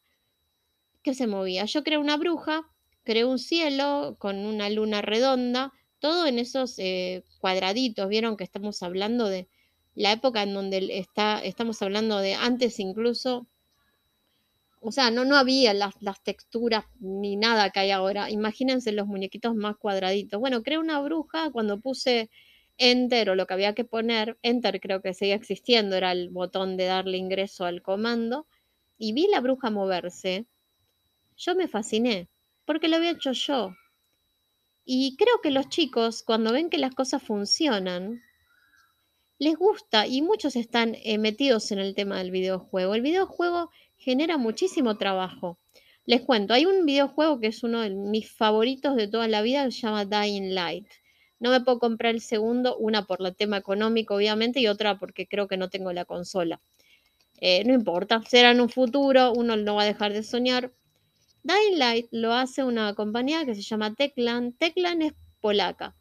que 1.01 1.15
se 1.15 1.25
movía. 1.25 1.65
Yo 1.65 1.83
creé 1.83 1.97
una 1.97 2.17
bruja, 2.17 2.69
creé 3.03 3.25
un 3.25 3.39
cielo 3.39 4.15
con 4.19 4.45
una 4.45 4.69
luna 4.69 5.01
redonda, 5.01 5.73
todo 5.97 6.27
en 6.27 6.37
esos 6.37 6.77
eh, 6.77 7.23
cuadraditos. 7.39 8.07
Vieron 8.07 8.37
que 8.37 8.43
estamos 8.43 8.83
hablando 8.83 9.27
de 9.27 9.49
la 9.95 10.11
época 10.11 10.43
en 10.43 10.53
donde 10.53 10.99
está, 10.99 11.43
estamos 11.43 11.81
hablando 11.81 12.19
de 12.19 12.35
antes 12.35 12.79
incluso, 12.79 13.47
o 14.83 14.91
sea, 14.91 15.11
no, 15.11 15.25
no 15.25 15.37
había 15.37 15.73
las, 15.73 15.95
las 16.01 16.21
texturas 16.21 16.85
ni 16.99 17.35
nada 17.35 17.69
que 17.71 17.79
hay 17.81 17.91
ahora. 17.91 18.29
Imagínense 18.29 18.91
los 18.91 19.07
muñequitos 19.07 19.55
más 19.55 19.77
cuadraditos. 19.77 20.39
Bueno, 20.39 20.61
creé 20.63 20.77
una 20.77 20.99
bruja 21.01 21.51
cuando 21.51 21.79
puse 21.79 22.29
enter 22.77 23.29
o 23.29 23.35
lo 23.35 23.47
que 23.47 23.53
había 23.53 23.73
que 23.73 23.85
poner, 23.85 24.37
enter 24.41 24.79
creo 24.81 25.01
que 25.01 25.13
seguía 25.13 25.35
existiendo, 25.35 25.95
era 25.95 26.11
el 26.11 26.29
botón 26.29 26.77
de 26.77 26.85
darle 26.85 27.17
ingreso 27.17 27.65
al 27.65 27.81
comando, 27.81 28.47
y 28.97 29.13
vi 29.13 29.27
la 29.27 29.41
bruja 29.41 29.69
moverse 29.69 30.47
yo 31.37 31.55
me 31.55 31.67
fasciné, 31.67 32.29
porque 32.65 32.87
lo 32.87 32.97
había 32.97 33.11
hecho 33.11 33.31
yo. 33.31 33.75
Y 34.85 35.15
creo 35.17 35.41
que 35.41 35.51
los 35.51 35.69
chicos, 35.69 36.23
cuando 36.23 36.51
ven 36.51 36.69
que 36.69 36.77
las 36.77 36.93
cosas 36.93 37.23
funcionan, 37.23 38.21
les 39.39 39.55
gusta 39.55 40.07
y 40.07 40.21
muchos 40.21 40.55
están 40.55 40.95
eh, 41.03 41.17
metidos 41.17 41.71
en 41.71 41.79
el 41.79 41.95
tema 41.95 42.17
del 42.17 42.31
videojuego. 42.31 42.95
El 42.95 43.01
videojuego 43.01 43.71
genera 43.97 44.37
muchísimo 44.37 44.97
trabajo. 44.97 45.57
Les 46.05 46.21
cuento, 46.21 46.53
hay 46.53 46.65
un 46.65 46.85
videojuego 46.85 47.39
que 47.39 47.47
es 47.47 47.63
uno 47.63 47.81
de 47.81 47.89
mis 47.89 48.29
favoritos 48.29 48.95
de 48.95 49.07
toda 49.07 49.27
la 49.27 49.41
vida, 49.41 49.69
se 49.71 49.81
llama 49.81 50.05
Dying 50.05 50.53
Light. 50.53 50.87
No 51.39 51.49
me 51.51 51.61
puedo 51.61 51.79
comprar 51.79 52.13
el 52.13 52.21
segundo, 52.21 52.77
una 52.77 53.05
por 53.05 53.25
el 53.25 53.35
tema 53.35 53.57
económico, 53.57 54.15
obviamente, 54.15 54.59
y 54.59 54.67
otra 54.67 54.97
porque 54.97 55.27
creo 55.27 55.47
que 55.47 55.57
no 55.57 55.69
tengo 55.69 55.93
la 55.93 56.05
consola. 56.05 56.61
Eh, 57.39 57.63
no 57.65 57.73
importa, 57.73 58.21
será 58.27 58.51
en 58.51 58.61
un 58.61 58.69
futuro, 58.69 59.33
uno 59.33 59.55
no 59.57 59.75
va 59.75 59.83
a 59.83 59.85
dejar 59.85 60.13
de 60.13 60.23
soñar. 60.23 60.71
Dying 61.43 61.77
Light 61.77 62.07
lo 62.11 62.33
hace 62.33 62.63
una 62.63 62.93
compañía 62.95 63.45
que 63.45 63.55
se 63.55 63.61
llama 63.61 63.93
Teclan. 63.93 64.53
Teclan 64.53 65.01
es 65.01 65.13
polaca. 65.41 65.95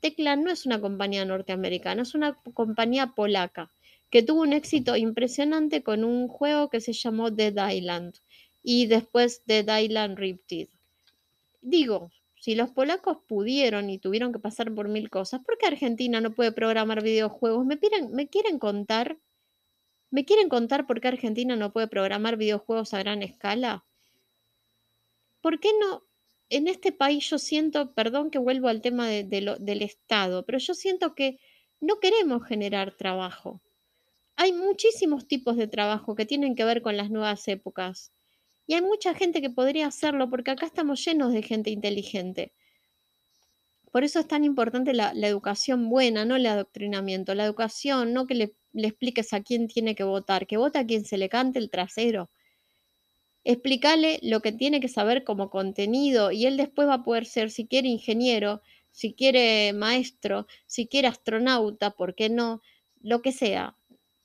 Teclan 0.00 0.44
no 0.44 0.50
es 0.50 0.66
una 0.66 0.80
compañía 0.80 1.24
norteamericana, 1.24 2.02
es 2.02 2.14
una 2.14 2.34
compañía 2.54 3.08
polaca 3.08 3.70
que 4.10 4.22
tuvo 4.22 4.42
un 4.42 4.52
éxito 4.52 4.96
impresionante 4.96 5.82
con 5.82 6.04
un 6.04 6.26
juego 6.28 6.68
que 6.68 6.80
se 6.80 6.92
llamó 6.92 7.30
Dead 7.30 7.70
Island 7.70 8.14
y 8.62 8.86
después 8.86 9.42
Dead 9.46 9.78
Island 9.78 10.18
Riptide. 10.18 10.70
Digo, 11.60 12.10
si 12.40 12.54
los 12.54 12.70
polacos 12.70 13.18
pudieron 13.28 13.90
y 13.90 13.98
tuvieron 13.98 14.32
que 14.32 14.38
pasar 14.38 14.74
por 14.74 14.88
mil 14.88 15.10
cosas, 15.10 15.42
¿por 15.44 15.58
qué 15.58 15.66
Argentina 15.66 16.20
no 16.20 16.32
puede 16.32 16.52
programar 16.52 17.02
videojuegos? 17.02 17.64
¿Me, 17.66 17.78
¿Me 18.10 18.28
quieren 18.28 18.58
contar? 18.58 19.18
¿Me 20.10 20.24
quieren 20.24 20.48
contar 20.48 20.86
por 20.86 21.00
qué 21.00 21.08
Argentina 21.08 21.54
no 21.54 21.72
puede 21.72 21.86
programar 21.86 22.36
videojuegos 22.36 22.94
a 22.94 22.98
gran 22.98 23.22
escala? 23.22 23.84
¿por 25.40 25.58
qué 25.60 25.70
no? 25.78 26.02
En 26.50 26.66
este 26.66 26.90
país 26.90 27.30
yo 27.30 27.38
siento, 27.38 27.94
perdón 27.94 28.30
que 28.30 28.38
vuelvo 28.40 28.66
al 28.66 28.82
tema 28.82 29.06
del 29.08 29.82
Estado, 29.82 30.44
pero 30.44 30.58
yo 30.58 30.74
siento 30.74 31.14
que 31.14 31.38
no 31.80 32.00
queremos 32.00 32.44
generar 32.44 32.96
trabajo. 32.96 33.62
Hay 34.34 34.52
muchísimos 34.52 35.28
tipos 35.28 35.56
de 35.56 35.68
trabajo 35.68 36.16
que 36.16 36.26
tienen 36.26 36.56
que 36.56 36.64
ver 36.64 36.82
con 36.82 36.96
las 36.96 37.08
nuevas 37.08 37.46
épocas. 37.46 38.12
Y 38.66 38.74
hay 38.74 38.82
mucha 38.82 39.14
gente 39.14 39.40
que 39.40 39.50
podría 39.50 39.86
hacerlo 39.86 40.28
porque 40.28 40.50
acá 40.50 40.66
estamos 40.66 41.04
llenos 41.04 41.32
de 41.32 41.42
gente 41.42 41.70
inteligente. 41.70 42.52
Por 43.92 44.02
eso 44.02 44.18
es 44.18 44.26
tan 44.26 44.42
importante 44.42 44.92
la, 44.92 45.12
educación 45.12 45.88
buena, 45.88 46.24
no 46.24 46.34
el 46.34 46.46
adoctrinamiento. 46.46 47.32
La 47.36 47.44
educación, 47.44 48.12
no 48.12 48.26
que 48.26 48.34
le, 48.34 48.54
le 48.72 48.88
expliques 48.88 49.32
a 49.32 49.40
quién 49.40 49.68
tiene 49.68 49.94
que 49.94 50.04
votar, 50.04 50.48
que 50.48 50.56
vota 50.56 50.80
a 50.80 50.86
quien 50.86 51.04
se 51.04 51.16
le 51.16 51.28
cante 51.28 51.60
el 51.60 51.70
trasero 51.70 52.28
Explícale 53.44 54.18
lo 54.22 54.40
que 54.40 54.52
tiene 54.52 54.80
que 54.80 54.88
saber 54.88 55.24
como 55.24 55.50
contenido 55.50 56.30
y 56.30 56.46
él 56.46 56.56
después 56.56 56.88
va 56.88 56.94
a 56.94 57.04
poder 57.04 57.24
ser, 57.24 57.50
si 57.50 57.66
quiere, 57.66 57.88
ingeniero, 57.88 58.60
si 58.90 59.14
quiere 59.14 59.72
maestro, 59.72 60.46
si 60.66 60.86
quiere 60.86 61.08
astronauta, 61.08 61.92
¿por 61.92 62.14
qué 62.14 62.28
no? 62.28 62.60
Lo 63.00 63.22
que 63.22 63.32
sea. 63.32 63.76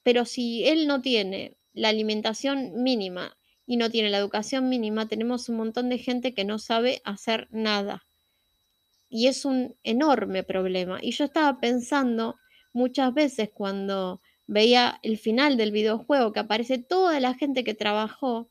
Pero 0.04 0.26
si 0.26 0.66
él 0.66 0.88
no 0.88 1.02
tiene 1.02 1.58
la 1.74 1.90
alimentación 1.90 2.84
mínima 2.84 3.38
y 3.66 3.78
no 3.78 3.90
tiene 3.90 4.10
la 4.10 4.18
educación 4.18 4.70
mínima, 4.70 5.08
tenemos 5.08 5.50
un 5.50 5.58
montón 5.58 5.90
de 5.90 5.98
gente 5.98 6.34
que 6.34 6.46
no 6.46 6.60
sabe 6.60 7.02
hacer 7.06 7.48
nada. 7.52 8.06
Y 9.10 9.28
es 9.28 9.46
un 9.46 9.76
enorme 9.84 10.44
problema. 10.44 11.00
Y 11.02 11.12
yo 11.12 11.26
estaba 11.26 11.60
pensando 11.60 12.36
muchas 12.74 13.14
veces 13.14 13.50
cuando 13.54 14.22
veía 14.46 15.00
el 15.04 15.18
final 15.18 15.58
del 15.58 15.72
videojuego 15.72 16.34
que 16.34 16.42
aparece 16.42 16.78
toda 16.78 17.20
la 17.20 17.34
gente 17.34 17.64
que 17.64 17.74
trabajó, 17.74 18.50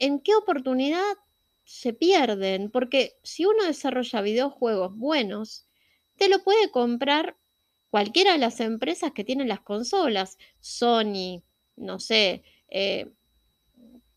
¿en 0.00 0.20
qué 0.20 0.34
oportunidad 0.34 1.16
se 1.64 1.92
pierden? 1.92 2.70
Porque 2.70 3.18
si 3.22 3.46
uno 3.46 3.64
desarrolla 3.64 4.22
videojuegos 4.22 4.96
buenos, 4.96 5.66
te 6.16 6.28
lo 6.28 6.42
puede 6.42 6.70
comprar 6.70 7.36
cualquiera 7.90 8.32
de 8.32 8.38
las 8.38 8.60
empresas 8.60 9.12
que 9.12 9.24
tienen 9.24 9.48
las 9.48 9.60
consolas, 9.60 10.38
Sony, 10.60 11.42
no 11.76 11.98
sé, 12.00 12.42
eh, 12.68 13.10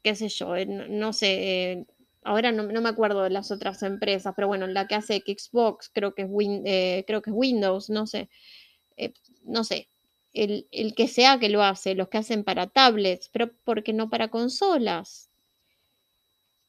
qué 0.01 0.15
sé 0.15 0.29
yo, 0.29 0.55
eh, 0.55 0.65
no, 0.65 1.13
sé, 1.13 1.71
eh, 1.71 1.85
ahora 2.23 2.51
no, 2.51 2.63
me 2.63 2.89
acuerdo 2.89 3.23
de 3.23 3.29
las 3.29 3.51
otras 3.51 3.83
empresas, 3.83 4.33
pero 4.35 4.47
bueno, 4.47 4.67
la 4.67 4.87
que 4.87 4.95
hace 4.95 5.23
Xbox, 5.25 5.89
creo 5.93 6.13
que 6.13 6.23
es, 6.23 7.05
creo 7.05 7.21
que 7.21 7.29
es 7.29 7.35
Windows, 7.35 7.89
no 7.89 8.05
sé, 8.07 8.29
no 9.43 9.63
sé, 9.63 9.89
el, 10.33 10.67
el, 10.71 10.95
que 10.95 11.07
sea 11.07 11.39
que 11.39 11.49
lo 11.49 11.63
hace, 11.63 11.95
los 11.95 12.09
que 12.09 12.19
hacen 12.19 12.43
para 12.43 12.67
tablets, 12.67 13.29
pero 13.29 13.51
¿por 13.63 13.83
qué 13.83 13.93
no 13.93 14.09
para 14.09 14.29
consolas? 14.29 15.29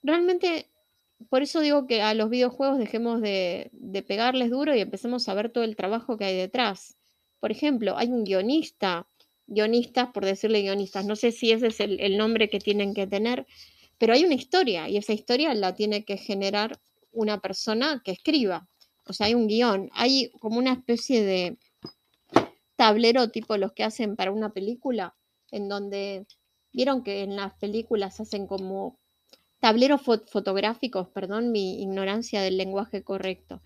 Realmente, 0.04 0.70
por 1.28 1.42
eso 1.42 1.58
digo 1.60 1.88
que 1.88 2.02
a 2.02 2.14
los 2.14 2.30
videojuegos 2.30 2.78
dejemos 2.78 3.20
de, 3.20 3.70
de 3.72 4.02
pegarles 4.02 4.50
duro 4.50 4.76
y 4.76 4.80
empecemos 4.80 5.28
a 5.28 5.34
ver 5.34 5.50
todo 5.50 5.64
el 5.64 5.74
trabajo 5.74 6.16
que 6.16 6.26
hay 6.26 6.36
detrás. 6.36 6.96
Por 7.40 7.50
ejemplo, 7.50 7.96
hay 7.98 8.08
un 8.08 8.24
guionista, 8.24 9.08
guionistas, 9.46 10.10
por 10.12 10.24
decirle 10.24 10.62
guionistas, 10.62 11.04
no 11.04 11.16
sé 11.16 11.32
si 11.32 11.50
ese 11.52 11.68
es 11.68 11.80
el, 11.80 12.16
nombre 12.16 12.48
que 12.48 12.60
tienen 12.60 12.94
que 12.94 13.06
tener, 13.06 13.46
pero 13.98 14.14
hay 14.14 14.24
una 14.24 14.34
historia 14.34 14.88
y 14.88 14.96
esa 14.96 15.12
historia 15.12 15.54
la 15.54 15.74
tiene 15.74 16.04
que 16.04 16.16
generar 16.16 16.80
una 17.12 17.40
persona 17.40 18.02
que 18.04 18.12
escriba. 18.12 18.68
O 19.06 19.12
sea, 19.12 19.26
hay 19.26 19.34
un 19.34 19.46
guion, 19.46 19.90
hay 19.92 20.30
como 20.40 20.58
una 20.58 20.72
especie 20.72 21.24
de 21.24 21.58
tablero 22.76 23.30
tipo 23.30 23.56
los 23.56 23.72
que 23.72 23.84
hacen 23.84 24.16
para 24.16 24.32
una 24.32 24.52
película, 24.52 25.14
en 25.50 25.68
donde 25.68 26.26
vieron 26.72 27.02
que 27.02 27.22
en 27.22 27.36
las 27.36 27.54
películas 27.54 28.20
hacen 28.20 28.46
como 28.46 28.98
tableros 29.64 30.02
fotográficos, 30.02 31.08
perdón 31.08 31.50
mi 31.50 31.80
ignorancia 31.80 32.42
del 32.42 32.58
lenguaje 32.58 33.02
correcto, 33.02 33.62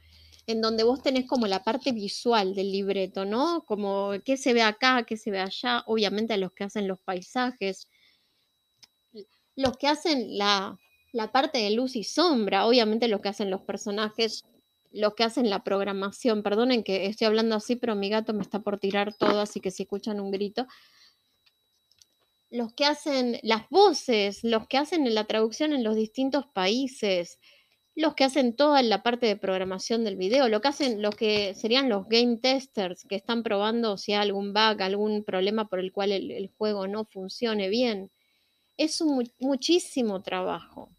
en 0.46 0.60
donde 0.60 0.84
vos 0.84 1.02
tenés 1.02 1.26
como 1.26 1.48
la 1.48 1.64
parte 1.64 1.90
visual 1.90 2.54
del 2.54 2.70
libreto, 2.70 3.24
¿no? 3.24 3.64
Como 3.66 4.12
qué 4.24 4.36
se 4.36 4.52
ve 4.52 4.62
acá, 4.62 5.02
qué 5.02 5.16
se 5.16 5.32
ve 5.32 5.40
allá, 5.40 5.82
obviamente 5.86 6.36
los 6.36 6.52
que 6.52 6.62
hacen 6.62 6.86
los 6.86 7.00
paisajes, 7.00 7.88
los 9.56 9.76
que 9.76 9.88
hacen 9.88 10.38
la, 10.38 10.78
la 11.10 11.32
parte 11.32 11.58
de 11.58 11.70
luz 11.70 11.96
y 11.96 12.04
sombra, 12.04 12.64
obviamente 12.68 13.08
los 13.08 13.20
que 13.20 13.30
hacen 13.30 13.50
los 13.50 13.62
personajes, 13.62 14.44
los 14.92 15.14
que 15.16 15.24
hacen 15.24 15.50
la 15.50 15.64
programación, 15.64 16.44
perdonen 16.44 16.84
que 16.84 17.06
estoy 17.06 17.26
hablando 17.26 17.56
así, 17.56 17.74
pero 17.74 17.96
mi 17.96 18.08
gato 18.08 18.32
me 18.34 18.42
está 18.42 18.60
por 18.60 18.78
tirar 18.78 19.14
todo, 19.14 19.40
así 19.40 19.58
que 19.58 19.72
si 19.72 19.82
escuchan 19.82 20.20
un 20.20 20.30
grito, 20.30 20.68
los 22.50 22.72
que 22.72 22.84
hacen 22.84 23.38
las 23.42 23.68
voces, 23.70 24.42
los 24.42 24.66
que 24.66 24.78
hacen 24.78 25.14
la 25.14 25.24
traducción 25.24 25.72
en 25.72 25.84
los 25.84 25.96
distintos 25.96 26.46
países, 26.46 27.38
los 27.98 28.14
que 28.14 28.22
hacen 28.24 28.54
toda 28.54 28.80
la 28.82 29.02
parte 29.02 29.26
de 29.26 29.36
programación 29.36 30.04
del 30.04 30.16
video, 30.16 30.48
lo 30.48 30.60
que 30.60 30.68
hacen, 30.68 31.02
los 31.02 31.16
que 31.16 31.54
serían 31.54 31.88
los 31.88 32.08
game 32.08 32.36
testers 32.36 33.04
que 33.04 33.16
están 33.16 33.42
probando 33.42 33.96
si 33.98 34.12
hay 34.12 34.20
algún 34.20 34.52
bug, 34.52 34.80
algún 34.80 35.24
problema 35.24 35.68
por 35.68 35.80
el 35.80 35.92
cual 35.92 36.12
el, 36.12 36.48
juego 36.56 36.86
no 36.86 37.04
funcione 37.06 37.68
bien. 37.68 38.10
Es 38.76 39.00
un, 39.00 39.28
muchísimo 39.40 40.22
trabajo. 40.22 40.90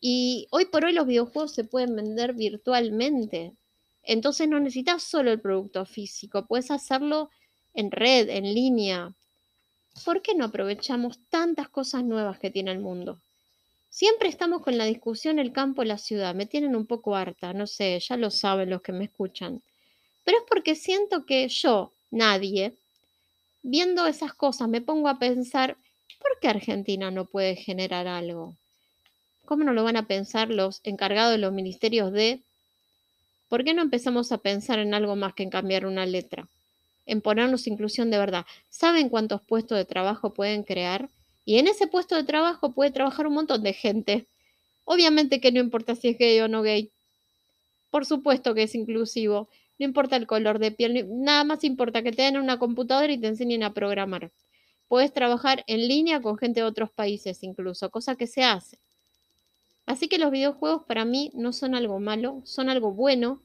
Y 0.00 0.48
hoy 0.50 0.66
por 0.66 0.84
hoy 0.84 0.92
los 0.92 1.06
videojuegos 1.06 1.54
se 1.54 1.62
pueden 1.62 1.94
vender 1.94 2.34
virtualmente. 2.34 3.52
Entonces 4.02 4.48
no 4.48 4.58
necesitas 4.58 5.04
solo 5.04 5.30
el 5.30 5.40
producto 5.40 5.86
físico, 5.86 6.46
puedes 6.46 6.72
hacerlo 6.72 7.30
en 7.74 7.92
red, 7.92 8.28
en 8.28 8.42
línea. 8.54 9.14
¿Por 10.04 10.22
qué 10.22 10.34
no 10.34 10.46
aprovechamos 10.46 11.18
tantas 11.28 11.68
cosas 11.68 12.04
nuevas 12.04 12.38
que 12.38 12.50
tiene 12.50 12.72
el 12.72 12.80
mundo? 12.80 13.20
Siempre 13.90 14.28
estamos 14.28 14.62
con 14.62 14.76
la 14.76 14.84
discusión 14.84 15.38
el 15.38 15.52
campo, 15.52 15.82
la 15.84 15.98
ciudad. 15.98 16.34
Me 16.34 16.46
tienen 16.46 16.76
un 16.76 16.86
poco 16.86 17.16
harta, 17.16 17.52
no 17.52 17.66
sé, 17.66 17.98
ya 18.00 18.16
lo 18.16 18.30
saben 18.30 18.70
los 18.70 18.82
que 18.82 18.92
me 18.92 19.04
escuchan. 19.04 19.62
Pero 20.24 20.38
es 20.38 20.44
porque 20.48 20.74
siento 20.74 21.24
que 21.24 21.48
yo, 21.48 21.92
nadie, 22.10 22.76
viendo 23.62 24.06
esas 24.06 24.34
cosas, 24.34 24.68
me 24.68 24.80
pongo 24.80 25.08
a 25.08 25.18
pensar, 25.18 25.76
¿por 26.18 26.38
qué 26.40 26.48
Argentina 26.48 27.10
no 27.10 27.26
puede 27.26 27.56
generar 27.56 28.06
algo? 28.06 28.56
¿Cómo 29.46 29.64
no 29.64 29.72
lo 29.72 29.84
van 29.84 29.96
a 29.96 30.06
pensar 30.06 30.50
los 30.50 30.80
encargados 30.84 31.32
de 31.32 31.38
los 31.38 31.52
ministerios 31.52 32.12
de... 32.12 32.42
¿Por 33.48 33.64
qué 33.64 33.72
no 33.72 33.80
empezamos 33.80 34.30
a 34.30 34.38
pensar 34.38 34.78
en 34.78 34.92
algo 34.92 35.16
más 35.16 35.32
que 35.32 35.42
en 35.42 35.50
cambiar 35.50 35.86
una 35.86 36.04
letra? 36.04 36.50
En 37.08 37.22
ponernos 37.22 37.66
inclusión 37.66 38.10
de 38.10 38.18
verdad. 38.18 38.46
¿Saben 38.68 39.08
cuántos 39.08 39.40
puestos 39.40 39.78
de 39.78 39.86
trabajo 39.86 40.34
pueden 40.34 40.62
crear? 40.62 41.08
Y 41.46 41.58
en 41.58 41.66
ese 41.66 41.86
puesto 41.86 42.14
de 42.14 42.24
trabajo 42.24 42.72
puede 42.72 42.90
trabajar 42.90 43.26
un 43.26 43.32
montón 43.32 43.62
de 43.62 43.72
gente. 43.72 44.28
Obviamente 44.84 45.40
que 45.40 45.50
no 45.50 45.58
importa 45.58 45.96
si 45.96 46.08
es 46.08 46.18
gay 46.18 46.38
o 46.40 46.48
no 46.48 46.62
gay. 46.62 46.92
Por 47.90 48.04
supuesto 48.04 48.54
que 48.54 48.64
es 48.64 48.74
inclusivo. 48.74 49.48
No 49.78 49.86
importa 49.86 50.16
el 50.16 50.26
color 50.26 50.58
de 50.58 50.70
piel, 50.70 51.06
nada 51.08 51.44
más 51.44 51.64
importa 51.64 52.02
que 52.02 52.12
te 52.12 52.22
den 52.22 52.36
una 52.36 52.58
computadora 52.58 53.10
y 53.10 53.18
te 53.18 53.28
enseñen 53.28 53.62
a 53.62 53.72
programar. 53.72 54.30
Puedes 54.88 55.12
trabajar 55.12 55.64
en 55.66 55.88
línea 55.88 56.20
con 56.20 56.36
gente 56.36 56.60
de 56.60 56.66
otros 56.66 56.90
países 56.90 57.42
incluso, 57.42 57.90
cosa 57.90 58.16
que 58.16 58.26
se 58.26 58.44
hace. 58.44 58.78
Así 59.86 60.08
que 60.08 60.18
los 60.18 60.30
videojuegos 60.30 60.84
para 60.84 61.06
mí 61.06 61.30
no 61.32 61.54
son 61.54 61.74
algo 61.74 62.00
malo, 62.00 62.42
son 62.44 62.68
algo 62.68 62.92
bueno. 62.92 63.40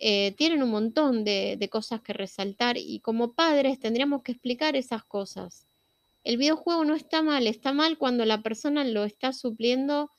Eh, 0.00 0.34
tienen 0.36 0.62
un 0.62 0.70
montón 0.70 1.24
de 1.24 1.68
cosas 1.70 2.00
que 2.00 2.12
resaltar 2.12 2.76
y 2.78 3.00
como 3.00 3.34
padres 3.34 3.78
tendríamos 3.78 4.22
que 4.22 4.32
explicar 4.32 4.74
esas 4.74 5.04
cosas 5.04 5.66
el 6.24 6.36
videojuego 6.36 6.84
no 6.84 6.94
está 6.94 7.22
mal, 7.22 7.46
está 7.46 7.72
mal 7.72 7.96
cuando 7.98 8.24
la 8.24 8.42
persona 8.42 8.84
lo 8.84 9.04
está 9.04 9.32
supliendo 9.32 10.10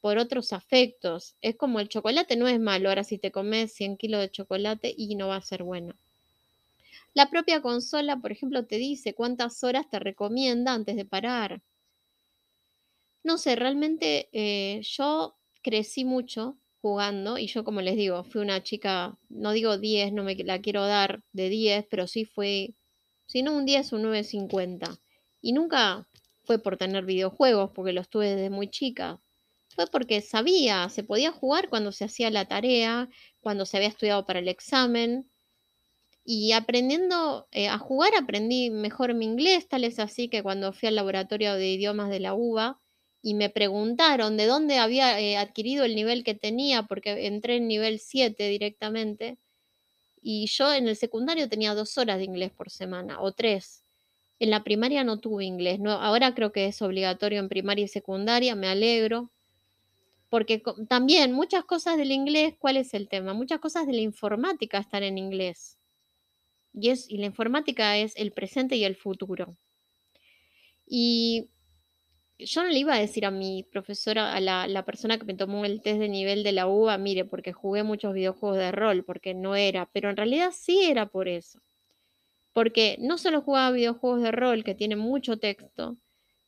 por 0.00 0.18
otros 0.18 0.52
afectos. 0.52 1.34
Es 1.40 1.56
como 1.56 1.80
el 1.80 1.88
chocolate 1.88 2.36
no 2.36 2.48
es 2.48 2.60
malo, 2.60 2.88
ahora 2.88 3.04
si 3.04 3.18
te 3.18 3.30
comes 3.32 3.72
100 3.72 3.96
kilos 3.96 4.20
de 4.20 4.30
chocolate 4.30 4.94
y 4.96 5.14
no 5.14 5.28
va 5.28 5.36
a 5.36 5.42
ser 5.42 5.62
bueno. 5.62 5.94
La 7.14 7.28
propia 7.30 7.60
consola, 7.60 8.16
por 8.18 8.32
ejemplo, 8.32 8.66
te 8.66 8.76
dice 8.76 9.14
cuántas 9.14 9.64
horas 9.64 9.88
te 9.90 9.98
recomienda 9.98 10.72
antes 10.74 10.96
de 10.96 11.04
parar. 11.04 11.62
No 13.22 13.36
sé, 13.36 13.56
realmente 13.56 14.28
eh, 14.32 14.80
yo 14.82 15.36
crecí 15.62 16.04
mucho 16.04 16.56
jugando 16.80 17.38
y 17.38 17.46
yo 17.46 17.64
como 17.64 17.80
les 17.80 17.96
digo, 17.96 18.24
fui 18.24 18.40
una 18.40 18.62
chica, 18.62 19.16
no 19.28 19.52
digo 19.52 19.78
10, 19.78 20.12
no 20.12 20.24
me 20.24 20.34
la 20.36 20.60
quiero 20.60 20.86
dar 20.86 21.22
de 21.32 21.48
10, 21.48 21.86
pero 21.90 22.06
sí 22.06 22.24
fue, 22.24 22.74
si 23.26 23.42
no 23.42 23.52
un 23.52 23.66
10, 23.66 23.92
un 23.92 24.02
9.50. 24.04 24.98
Y 25.42 25.52
nunca 25.52 26.06
fue 26.44 26.58
por 26.58 26.76
tener 26.76 27.04
videojuegos, 27.04 27.70
porque 27.74 27.92
los 27.92 28.08
tuve 28.08 28.34
desde 28.34 28.50
muy 28.50 28.68
chica. 28.68 29.20
Fue 29.74 29.86
porque 29.86 30.20
sabía, 30.20 30.88
se 30.88 31.04
podía 31.04 31.32
jugar 31.32 31.68
cuando 31.68 31.92
se 31.92 32.04
hacía 32.04 32.30
la 32.30 32.46
tarea, 32.46 33.08
cuando 33.40 33.66
se 33.66 33.76
había 33.76 33.88
estudiado 33.88 34.26
para 34.26 34.40
el 34.40 34.48
examen. 34.48 35.30
Y 36.24 36.52
aprendiendo 36.52 37.48
eh, 37.52 37.68
a 37.68 37.78
jugar 37.78 38.12
aprendí 38.16 38.70
mejor 38.70 39.14
mi 39.14 39.24
inglés, 39.26 39.68
tal 39.68 39.84
es 39.84 39.98
así 39.98 40.28
que 40.28 40.42
cuando 40.42 40.72
fui 40.72 40.88
al 40.88 40.96
laboratorio 40.96 41.54
de 41.54 41.72
idiomas 41.72 42.10
de 42.10 42.20
la 42.20 42.34
UBA 42.34 42.80
y 43.22 43.34
me 43.34 43.50
preguntaron 43.50 44.36
de 44.36 44.46
dónde 44.46 44.78
había 44.78 45.20
eh, 45.20 45.36
adquirido 45.36 45.84
el 45.84 45.94
nivel 45.94 46.24
que 46.24 46.34
tenía, 46.34 46.84
porque 46.84 47.26
entré 47.26 47.56
en 47.56 47.68
nivel 47.68 47.98
7 48.00 48.48
directamente, 48.48 49.38
y 50.22 50.46
yo 50.46 50.72
en 50.72 50.88
el 50.88 50.96
secundario 50.96 51.48
tenía 51.48 51.74
dos 51.74 51.98
horas 51.98 52.18
de 52.18 52.24
inglés 52.24 52.50
por 52.50 52.70
semana, 52.70 53.20
o 53.20 53.32
tres. 53.32 53.82
En 54.38 54.50
la 54.50 54.64
primaria 54.64 55.04
no 55.04 55.18
tuve 55.18 55.44
inglés, 55.44 55.80
no, 55.80 55.92
ahora 55.92 56.34
creo 56.34 56.52
que 56.52 56.66
es 56.66 56.80
obligatorio 56.82 57.40
en 57.40 57.48
primaria 57.48 57.84
y 57.84 57.88
secundaria, 57.88 58.54
me 58.54 58.68
alegro, 58.68 59.30
porque 60.30 60.62
también 60.88 61.32
muchas 61.32 61.64
cosas 61.64 61.98
del 61.98 62.12
inglés, 62.12 62.54
¿cuál 62.58 62.76
es 62.76 62.94
el 62.94 63.08
tema? 63.08 63.34
Muchas 63.34 63.58
cosas 63.60 63.86
de 63.86 63.92
la 63.92 64.00
informática 64.00 64.78
están 64.78 65.02
en 65.02 65.18
inglés. 65.18 65.76
Y, 66.72 66.90
es, 66.90 67.10
y 67.10 67.18
la 67.18 67.26
informática 67.26 67.98
es 67.98 68.14
el 68.16 68.30
presente 68.30 68.76
y 68.76 68.84
el 68.84 68.94
futuro. 68.94 69.56
Y 70.86 71.50
yo 72.44 72.62
no 72.62 72.68
le 72.68 72.78
iba 72.78 72.94
a 72.94 72.98
decir 72.98 73.26
a 73.26 73.30
mi 73.30 73.62
profesora, 73.64 74.34
a 74.34 74.40
la, 74.40 74.66
la, 74.66 74.84
persona 74.84 75.18
que 75.18 75.24
me 75.24 75.34
tomó 75.34 75.64
el 75.64 75.80
test 75.82 76.00
de 76.00 76.08
nivel 76.08 76.42
de 76.42 76.52
la 76.52 76.66
UBA, 76.66 76.98
mire, 76.98 77.24
porque 77.24 77.52
jugué 77.52 77.82
muchos 77.82 78.14
videojuegos 78.14 78.58
de 78.58 78.72
rol, 78.72 79.04
porque 79.04 79.34
no 79.34 79.56
era, 79.56 79.88
pero 79.92 80.10
en 80.10 80.16
realidad 80.16 80.52
sí 80.54 80.84
era 80.84 81.06
por 81.06 81.28
eso 81.28 81.60
porque 82.52 82.96
no 83.00 83.18
solo 83.18 83.42
jugaba 83.42 83.70
videojuegos 83.70 84.22
de 84.22 84.32
rol 84.32 84.64
que 84.64 84.74
tienen 84.74 84.98
mucho 84.98 85.38
texto, 85.38 85.96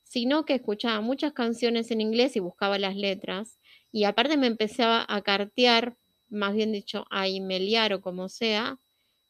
sino 0.03 0.45
que 0.45 0.55
escuchaba 0.55 1.01
muchas 1.01 1.33
canciones 1.33 1.91
en 1.91 2.01
inglés 2.01 2.35
y 2.35 2.39
buscaba 2.39 2.77
las 2.77 2.95
letras. 2.95 3.59
Y 3.91 4.03
aparte 4.03 4.37
me 4.37 4.47
empecé 4.47 4.83
a, 4.83 5.21
cartear, 5.23 5.97
más 6.29 6.53
bien 6.53 6.71
dicho, 6.71 7.05
a 7.09 7.27
emailiar 7.27 7.93
o 7.93 8.01
como 8.01 8.29
sea, 8.29 8.79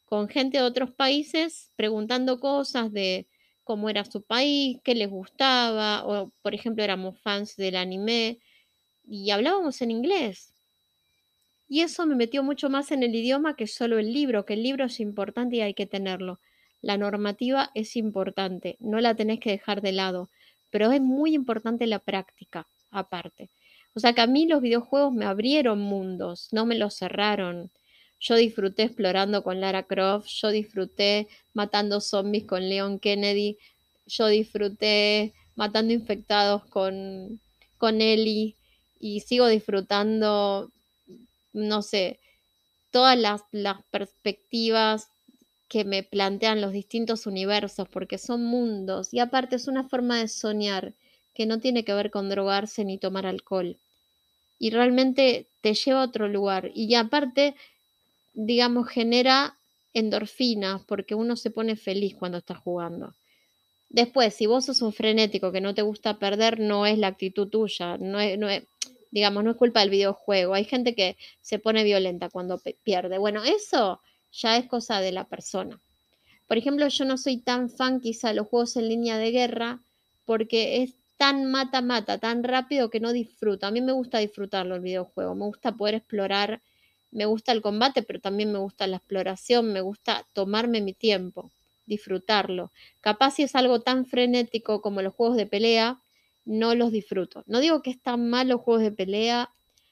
con 0.05 0.27
gente 0.27 0.57
de 0.57 0.63
otros 0.63 0.91
países 0.91 1.71
preguntando 1.75 2.39
cosas 2.39 2.91
de 2.91 3.27
cómo 3.63 3.89
era 3.89 4.05
su 4.05 4.21
país, 4.23 4.79
qué 4.83 4.95
les 4.95 5.09
gustaba, 5.09 6.05
o 6.05 6.31
por 6.41 6.53
ejemplo 6.55 6.83
éramos 6.83 7.19
fans 7.21 7.55
del 7.55 7.75
anime 7.75 8.39
y 9.05 9.31
hablábamos 9.31 9.81
en 9.81 9.91
inglés. 9.91 10.53
Y 11.67 11.81
eso 11.81 12.05
me 12.05 12.15
metió 12.15 12.43
mucho 12.43 12.69
más 12.69 12.91
en 12.91 13.03
el 13.03 13.15
idioma 13.15 13.55
que 13.55 13.67
solo 13.67 13.99
el 13.99 14.13
libro, 14.13 14.45
que 14.45 14.53
el 14.53 14.63
libro 14.63 14.85
es 14.85 14.99
importante 14.99 15.57
y 15.57 15.61
hay 15.61 15.73
que 15.73 15.85
tenerlo. 15.85 16.39
La 16.81 16.97
normativa 16.97 17.71
es 17.73 17.95
importante, 17.95 18.77
no 18.79 18.99
la 19.01 19.15
tenés 19.15 19.39
que 19.39 19.51
dejar 19.51 19.81
de 19.81 19.93
lado, 19.93 20.29
pero 20.69 20.91
es 20.91 21.01
muy 21.01 21.33
importante 21.33 21.87
la 21.87 21.99
práctica 21.99 22.67
aparte. 22.91 23.49
O 23.95 23.99
sea 23.99 24.13
que 24.13 24.21
a 24.21 24.27
mí 24.27 24.47
los 24.47 24.61
videojuegos 24.61 25.13
me 25.13 25.25
abrieron 25.25 25.79
mundos, 25.79 26.49
no 26.51 26.65
me 26.65 26.75
los 26.77 26.95
cerraron. 26.95 27.71
Yo 28.23 28.35
disfruté 28.35 28.83
explorando 28.83 29.43
con 29.43 29.59
Lara 29.59 29.83
Croft, 29.83 30.29
yo 30.29 30.49
disfruté 30.49 31.27
matando 31.53 31.99
zombies 31.99 32.45
con 32.45 32.69
Leon 32.69 32.97
Kennedy, 32.99 33.57
yo 34.05 34.27
disfruté 34.27 35.33
matando 35.55 35.91
infectados 35.91 36.63
con, 36.67 37.41
con 37.77 37.99
Ellie 37.99 38.55
y 38.97 39.19
sigo 39.19 39.47
disfrutando, 39.47 40.71
no 41.51 41.81
sé, 41.81 42.21
todas 42.91 43.17
las, 43.17 43.41
las 43.51 43.83
perspectivas 43.91 45.09
que 45.67 45.83
me 45.83 46.01
plantean 46.03 46.61
los 46.61 46.71
distintos 46.71 47.25
universos, 47.27 47.89
porque 47.89 48.17
son 48.17 48.45
mundos 48.45 49.13
y 49.13 49.19
aparte 49.19 49.57
es 49.57 49.67
una 49.67 49.83
forma 49.89 50.19
de 50.19 50.29
soñar 50.29 50.93
que 51.33 51.45
no 51.45 51.59
tiene 51.59 51.83
que 51.83 51.93
ver 51.93 52.09
con 52.09 52.29
drogarse 52.29 52.85
ni 52.85 52.97
tomar 52.97 53.25
alcohol. 53.25 53.77
Y 54.59 54.69
realmente 54.69 55.49
te 55.59 55.73
lleva 55.73 56.03
a 56.03 56.05
otro 56.05 56.29
lugar. 56.29 56.71
Y 56.73 56.95
aparte, 56.95 57.55
digamos, 58.33 58.89
genera 58.89 59.57
endorfinas, 59.93 60.83
porque 60.85 61.15
uno 61.15 61.35
se 61.35 61.51
pone 61.51 61.75
feliz 61.75 62.15
cuando 62.15 62.39
está 62.39 62.55
jugando. 62.55 63.13
Después, 63.89 64.33
si 64.33 64.47
vos 64.47 64.65
sos 64.65 64.81
un 64.81 64.91
frenético 64.91 65.51
que 65.51 65.61
no 65.61 65.75
te 65.75 65.83
gusta 65.83 66.17
perder, 66.17 66.59
no 66.59 66.85
es 66.85 66.97
la 66.97 67.07
actitud 67.07 67.47
tuya, 67.47 67.97
no 67.97 68.19
es, 68.19 68.39
no 68.39 68.49
es, 68.49 68.63
digamos, 69.11 69.43
no 69.43 69.51
es 69.51 69.57
culpa 69.57 69.81
del 69.81 69.91
videojuego. 69.91 70.55
Hay 70.55 70.65
gente 70.65 70.95
que 70.95 71.15
se 71.41 71.59
pone 71.59 71.83
violenta 71.83 72.29
cuando 72.29 72.59
pierde. 72.83 73.19
Bueno, 73.19 73.43
eso 73.43 74.01
ya 74.31 74.57
es 74.57 74.65
cosa 74.65 74.99
de 74.99 75.11
la 75.11 75.25
persona. 75.25 75.79
Por 76.47 76.57
ejemplo, 76.57 76.87
yo 76.87 77.05
no 77.05 77.17
soy 77.17 77.37
tan 77.37 77.69
fan 77.69 77.99
quizá 77.99 78.29
de 78.29 78.35
los 78.35 78.47
juegos 78.47 78.75
en 78.77 78.89
línea 78.89 79.17
de 79.17 79.31
guerra 79.31 79.79
porque 80.25 80.81
es 80.81 80.95
tan 81.17 81.45
mata-mata, 81.51 82.17
tan 82.17 82.43
rápido 82.43 82.89
que 82.89 82.99
no 82.99 83.13
disfruto. 83.13 83.67
A 83.67 83.71
mí 83.71 83.81
me 83.81 83.91
gusta 83.91 84.17
disfrutarlo 84.17 84.75
el 84.75 84.81
videojuego, 84.81 85.35
me 85.35 85.45
gusta 85.45 85.71
poder 85.73 85.95
explorar, 85.95 86.61
me 87.13 87.25
gusta 87.25 87.51
el 87.51 87.61
combate, 87.61 88.03
pero 88.03 88.19
también 88.19 88.51
me 88.51 88.59
gusta 88.59 88.87
la 88.87 88.97
exploración, 88.97 89.71
me 89.71 89.81
gusta 89.81 90.25
tomarme 90.33 90.81
mi 90.81 90.93
tiempo, 90.93 91.51
disfrutarlo. 91.85 92.71
Capaz 93.01 93.35
si 93.35 93.43
es 93.43 93.55
algo 93.55 93.81
tan 93.81 94.05
frenético 94.05 94.81
como 94.81 95.01
los 95.01 95.13
juegos 95.13 95.37
de 95.37 95.45
pelea, 95.45 95.99
no 96.45 96.75
los 96.75 96.91
disfruto. 96.91 97.43
No 97.45 97.59
digo 97.59 97.81
que 97.81 97.91
están 97.91 98.29
mal 98.29 98.49
los 98.49 98.61
juegos 98.61 98.83
de 98.83 98.91
pelea, 98.91 99.49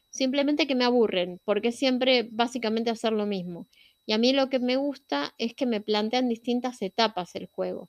simplemente 0.09 0.67
que 0.67 0.75
me 0.75 0.83
aburren, 0.83 1.39
porque 1.45 1.71
siempre 1.71 2.27
básicamente 2.31 2.89
hacer 2.89 3.13
lo 3.13 3.25
mismo. 3.25 3.67
Y 4.05 4.13
a 4.13 4.17
mí 4.17 4.33
lo 4.33 4.49
que 4.49 4.59
me 4.59 4.75
gusta 4.75 5.33
es 5.37 5.53
que 5.53 5.65
me 5.65 5.79
plantean 5.79 6.27
distintas 6.27 6.81
etapas 6.81 7.35
el 7.35 7.47
juego. 7.47 7.87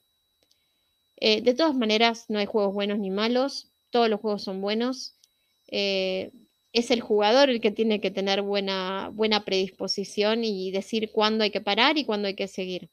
Eh, 1.17 1.41
de 1.41 1.55
todas 1.55 1.75
maneras, 1.75 2.27
no 2.29 2.39
hay 2.39 2.47
juegos 2.47 2.75
buenos 2.75 2.99
ni 2.99 3.11
malos, 3.11 3.69
todos 3.91 4.09
los 4.09 4.21
juegos 4.21 4.43
son 4.43 4.61
buenos. 4.61 5.15
Eh, 5.69 6.33
es 6.73 6.91
el 6.91 7.01
jugador 7.01 7.51
el 7.51 7.61
que 7.61 7.71
tiene 7.71 8.01
que 8.01 8.11
tener 8.11 8.43
buena, 8.43 9.11
buena 9.13 9.45
predisposición 9.45 10.45
y 10.45 10.71
decir 10.71 11.11
cuándo 11.13 11.45
hay 11.45 11.51
que 11.51 11.61
parar 11.61 11.99
y 11.99 12.05
cuándo 12.05 12.29
hay 12.29 12.35
que 12.35 12.49
seguir. 12.49 12.89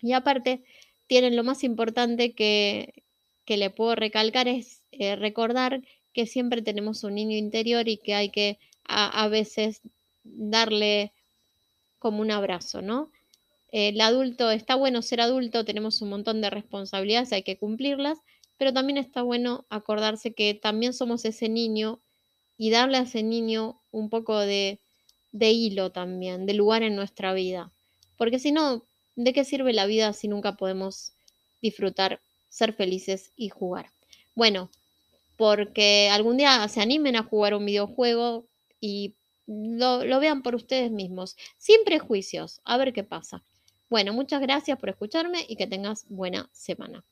Y 0.00 0.12
aparte, 0.12 0.62
tienen 1.06 1.36
lo 1.36 1.44
más 1.44 1.64
importante 1.64 2.32
que, 2.32 3.04
que 3.44 3.56
le 3.56 3.70
puedo 3.70 3.94
recalcar 3.94 4.48
es 4.48 4.82
eh, 4.92 5.16
recordar 5.16 5.82
que 6.12 6.26
siempre 6.26 6.60
tenemos 6.60 7.04
un 7.04 7.14
niño 7.14 7.36
interior 7.36 7.88
y 7.88 7.96
que 7.96 8.14
hay 8.14 8.28
que 8.28 8.58
a, 8.84 9.24
a 9.24 9.28
veces 9.28 9.80
darle 10.24 11.12
como 11.98 12.20
un 12.20 12.30
abrazo, 12.30 12.82
¿no? 12.82 13.10
El 13.70 14.00
adulto, 14.02 14.50
está 14.50 14.74
bueno 14.74 15.00
ser 15.00 15.22
adulto, 15.22 15.64
tenemos 15.64 16.02
un 16.02 16.10
montón 16.10 16.42
de 16.42 16.50
responsabilidades, 16.50 17.32
hay 17.32 17.42
que 17.42 17.56
cumplirlas, 17.56 18.18
pero 18.58 18.74
también 18.74 18.98
está 18.98 19.22
bueno 19.22 19.64
acordarse 19.70 20.34
que 20.34 20.52
también 20.52 20.92
somos 20.92 21.24
ese 21.24 21.48
niño 21.48 22.00
y 22.62 22.70
darle 22.70 22.98
a 22.98 23.02
ese 23.02 23.24
niño 23.24 23.82
un 23.90 24.08
poco 24.08 24.38
de, 24.38 24.78
de 25.32 25.50
hilo 25.50 25.90
también, 25.90 26.46
de 26.46 26.54
lugar 26.54 26.84
en 26.84 26.94
nuestra 26.94 27.34
vida. 27.34 27.72
Porque 28.16 28.38
si 28.38 28.52
no, 28.52 28.86
¿de 29.16 29.32
qué 29.32 29.44
sirve 29.44 29.72
la 29.72 29.84
vida 29.84 30.12
si 30.12 30.28
nunca 30.28 30.56
podemos 30.56 31.12
disfrutar, 31.60 32.20
ser 32.50 32.72
felices 32.72 33.32
y 33.34 33.48
jugar? 33.48 33.90
Bueno, 34.36 34.70
porque 35.36 36.08
algún 36.12 36.36
día 36.36 36.68
se 36.68 36.80
animen 36.80 37.16
a 37.16 37.24
jugar 37.24 37.56
un 37.56 37.66
videojuego 37.66 38.46
y 38.80 39.16
lo, 39.48 40.04
lo, 40.04 40.20
vean 40.20 40.44
por 40.44 40.54
ustedes 40.54 40.92
mismos, 40.92 41.36
sin 41.58 41.82
prejuicios, 41.84 42.60
a 42.64 42.76
ver 42.76 42.92
qué 42.92 43.02
pasa. 43.02 43.42
Bueno, 43.90 44.12
muchas 44.12 44.40
gracias 44.40 44.78
por 44.78 44.88
escucharme 44.88 45.44
y 45.48 45.56
que 45.56 45.66
tengas 45.66 46.06
buena 46.08 46.48
semana. 46.52 47.04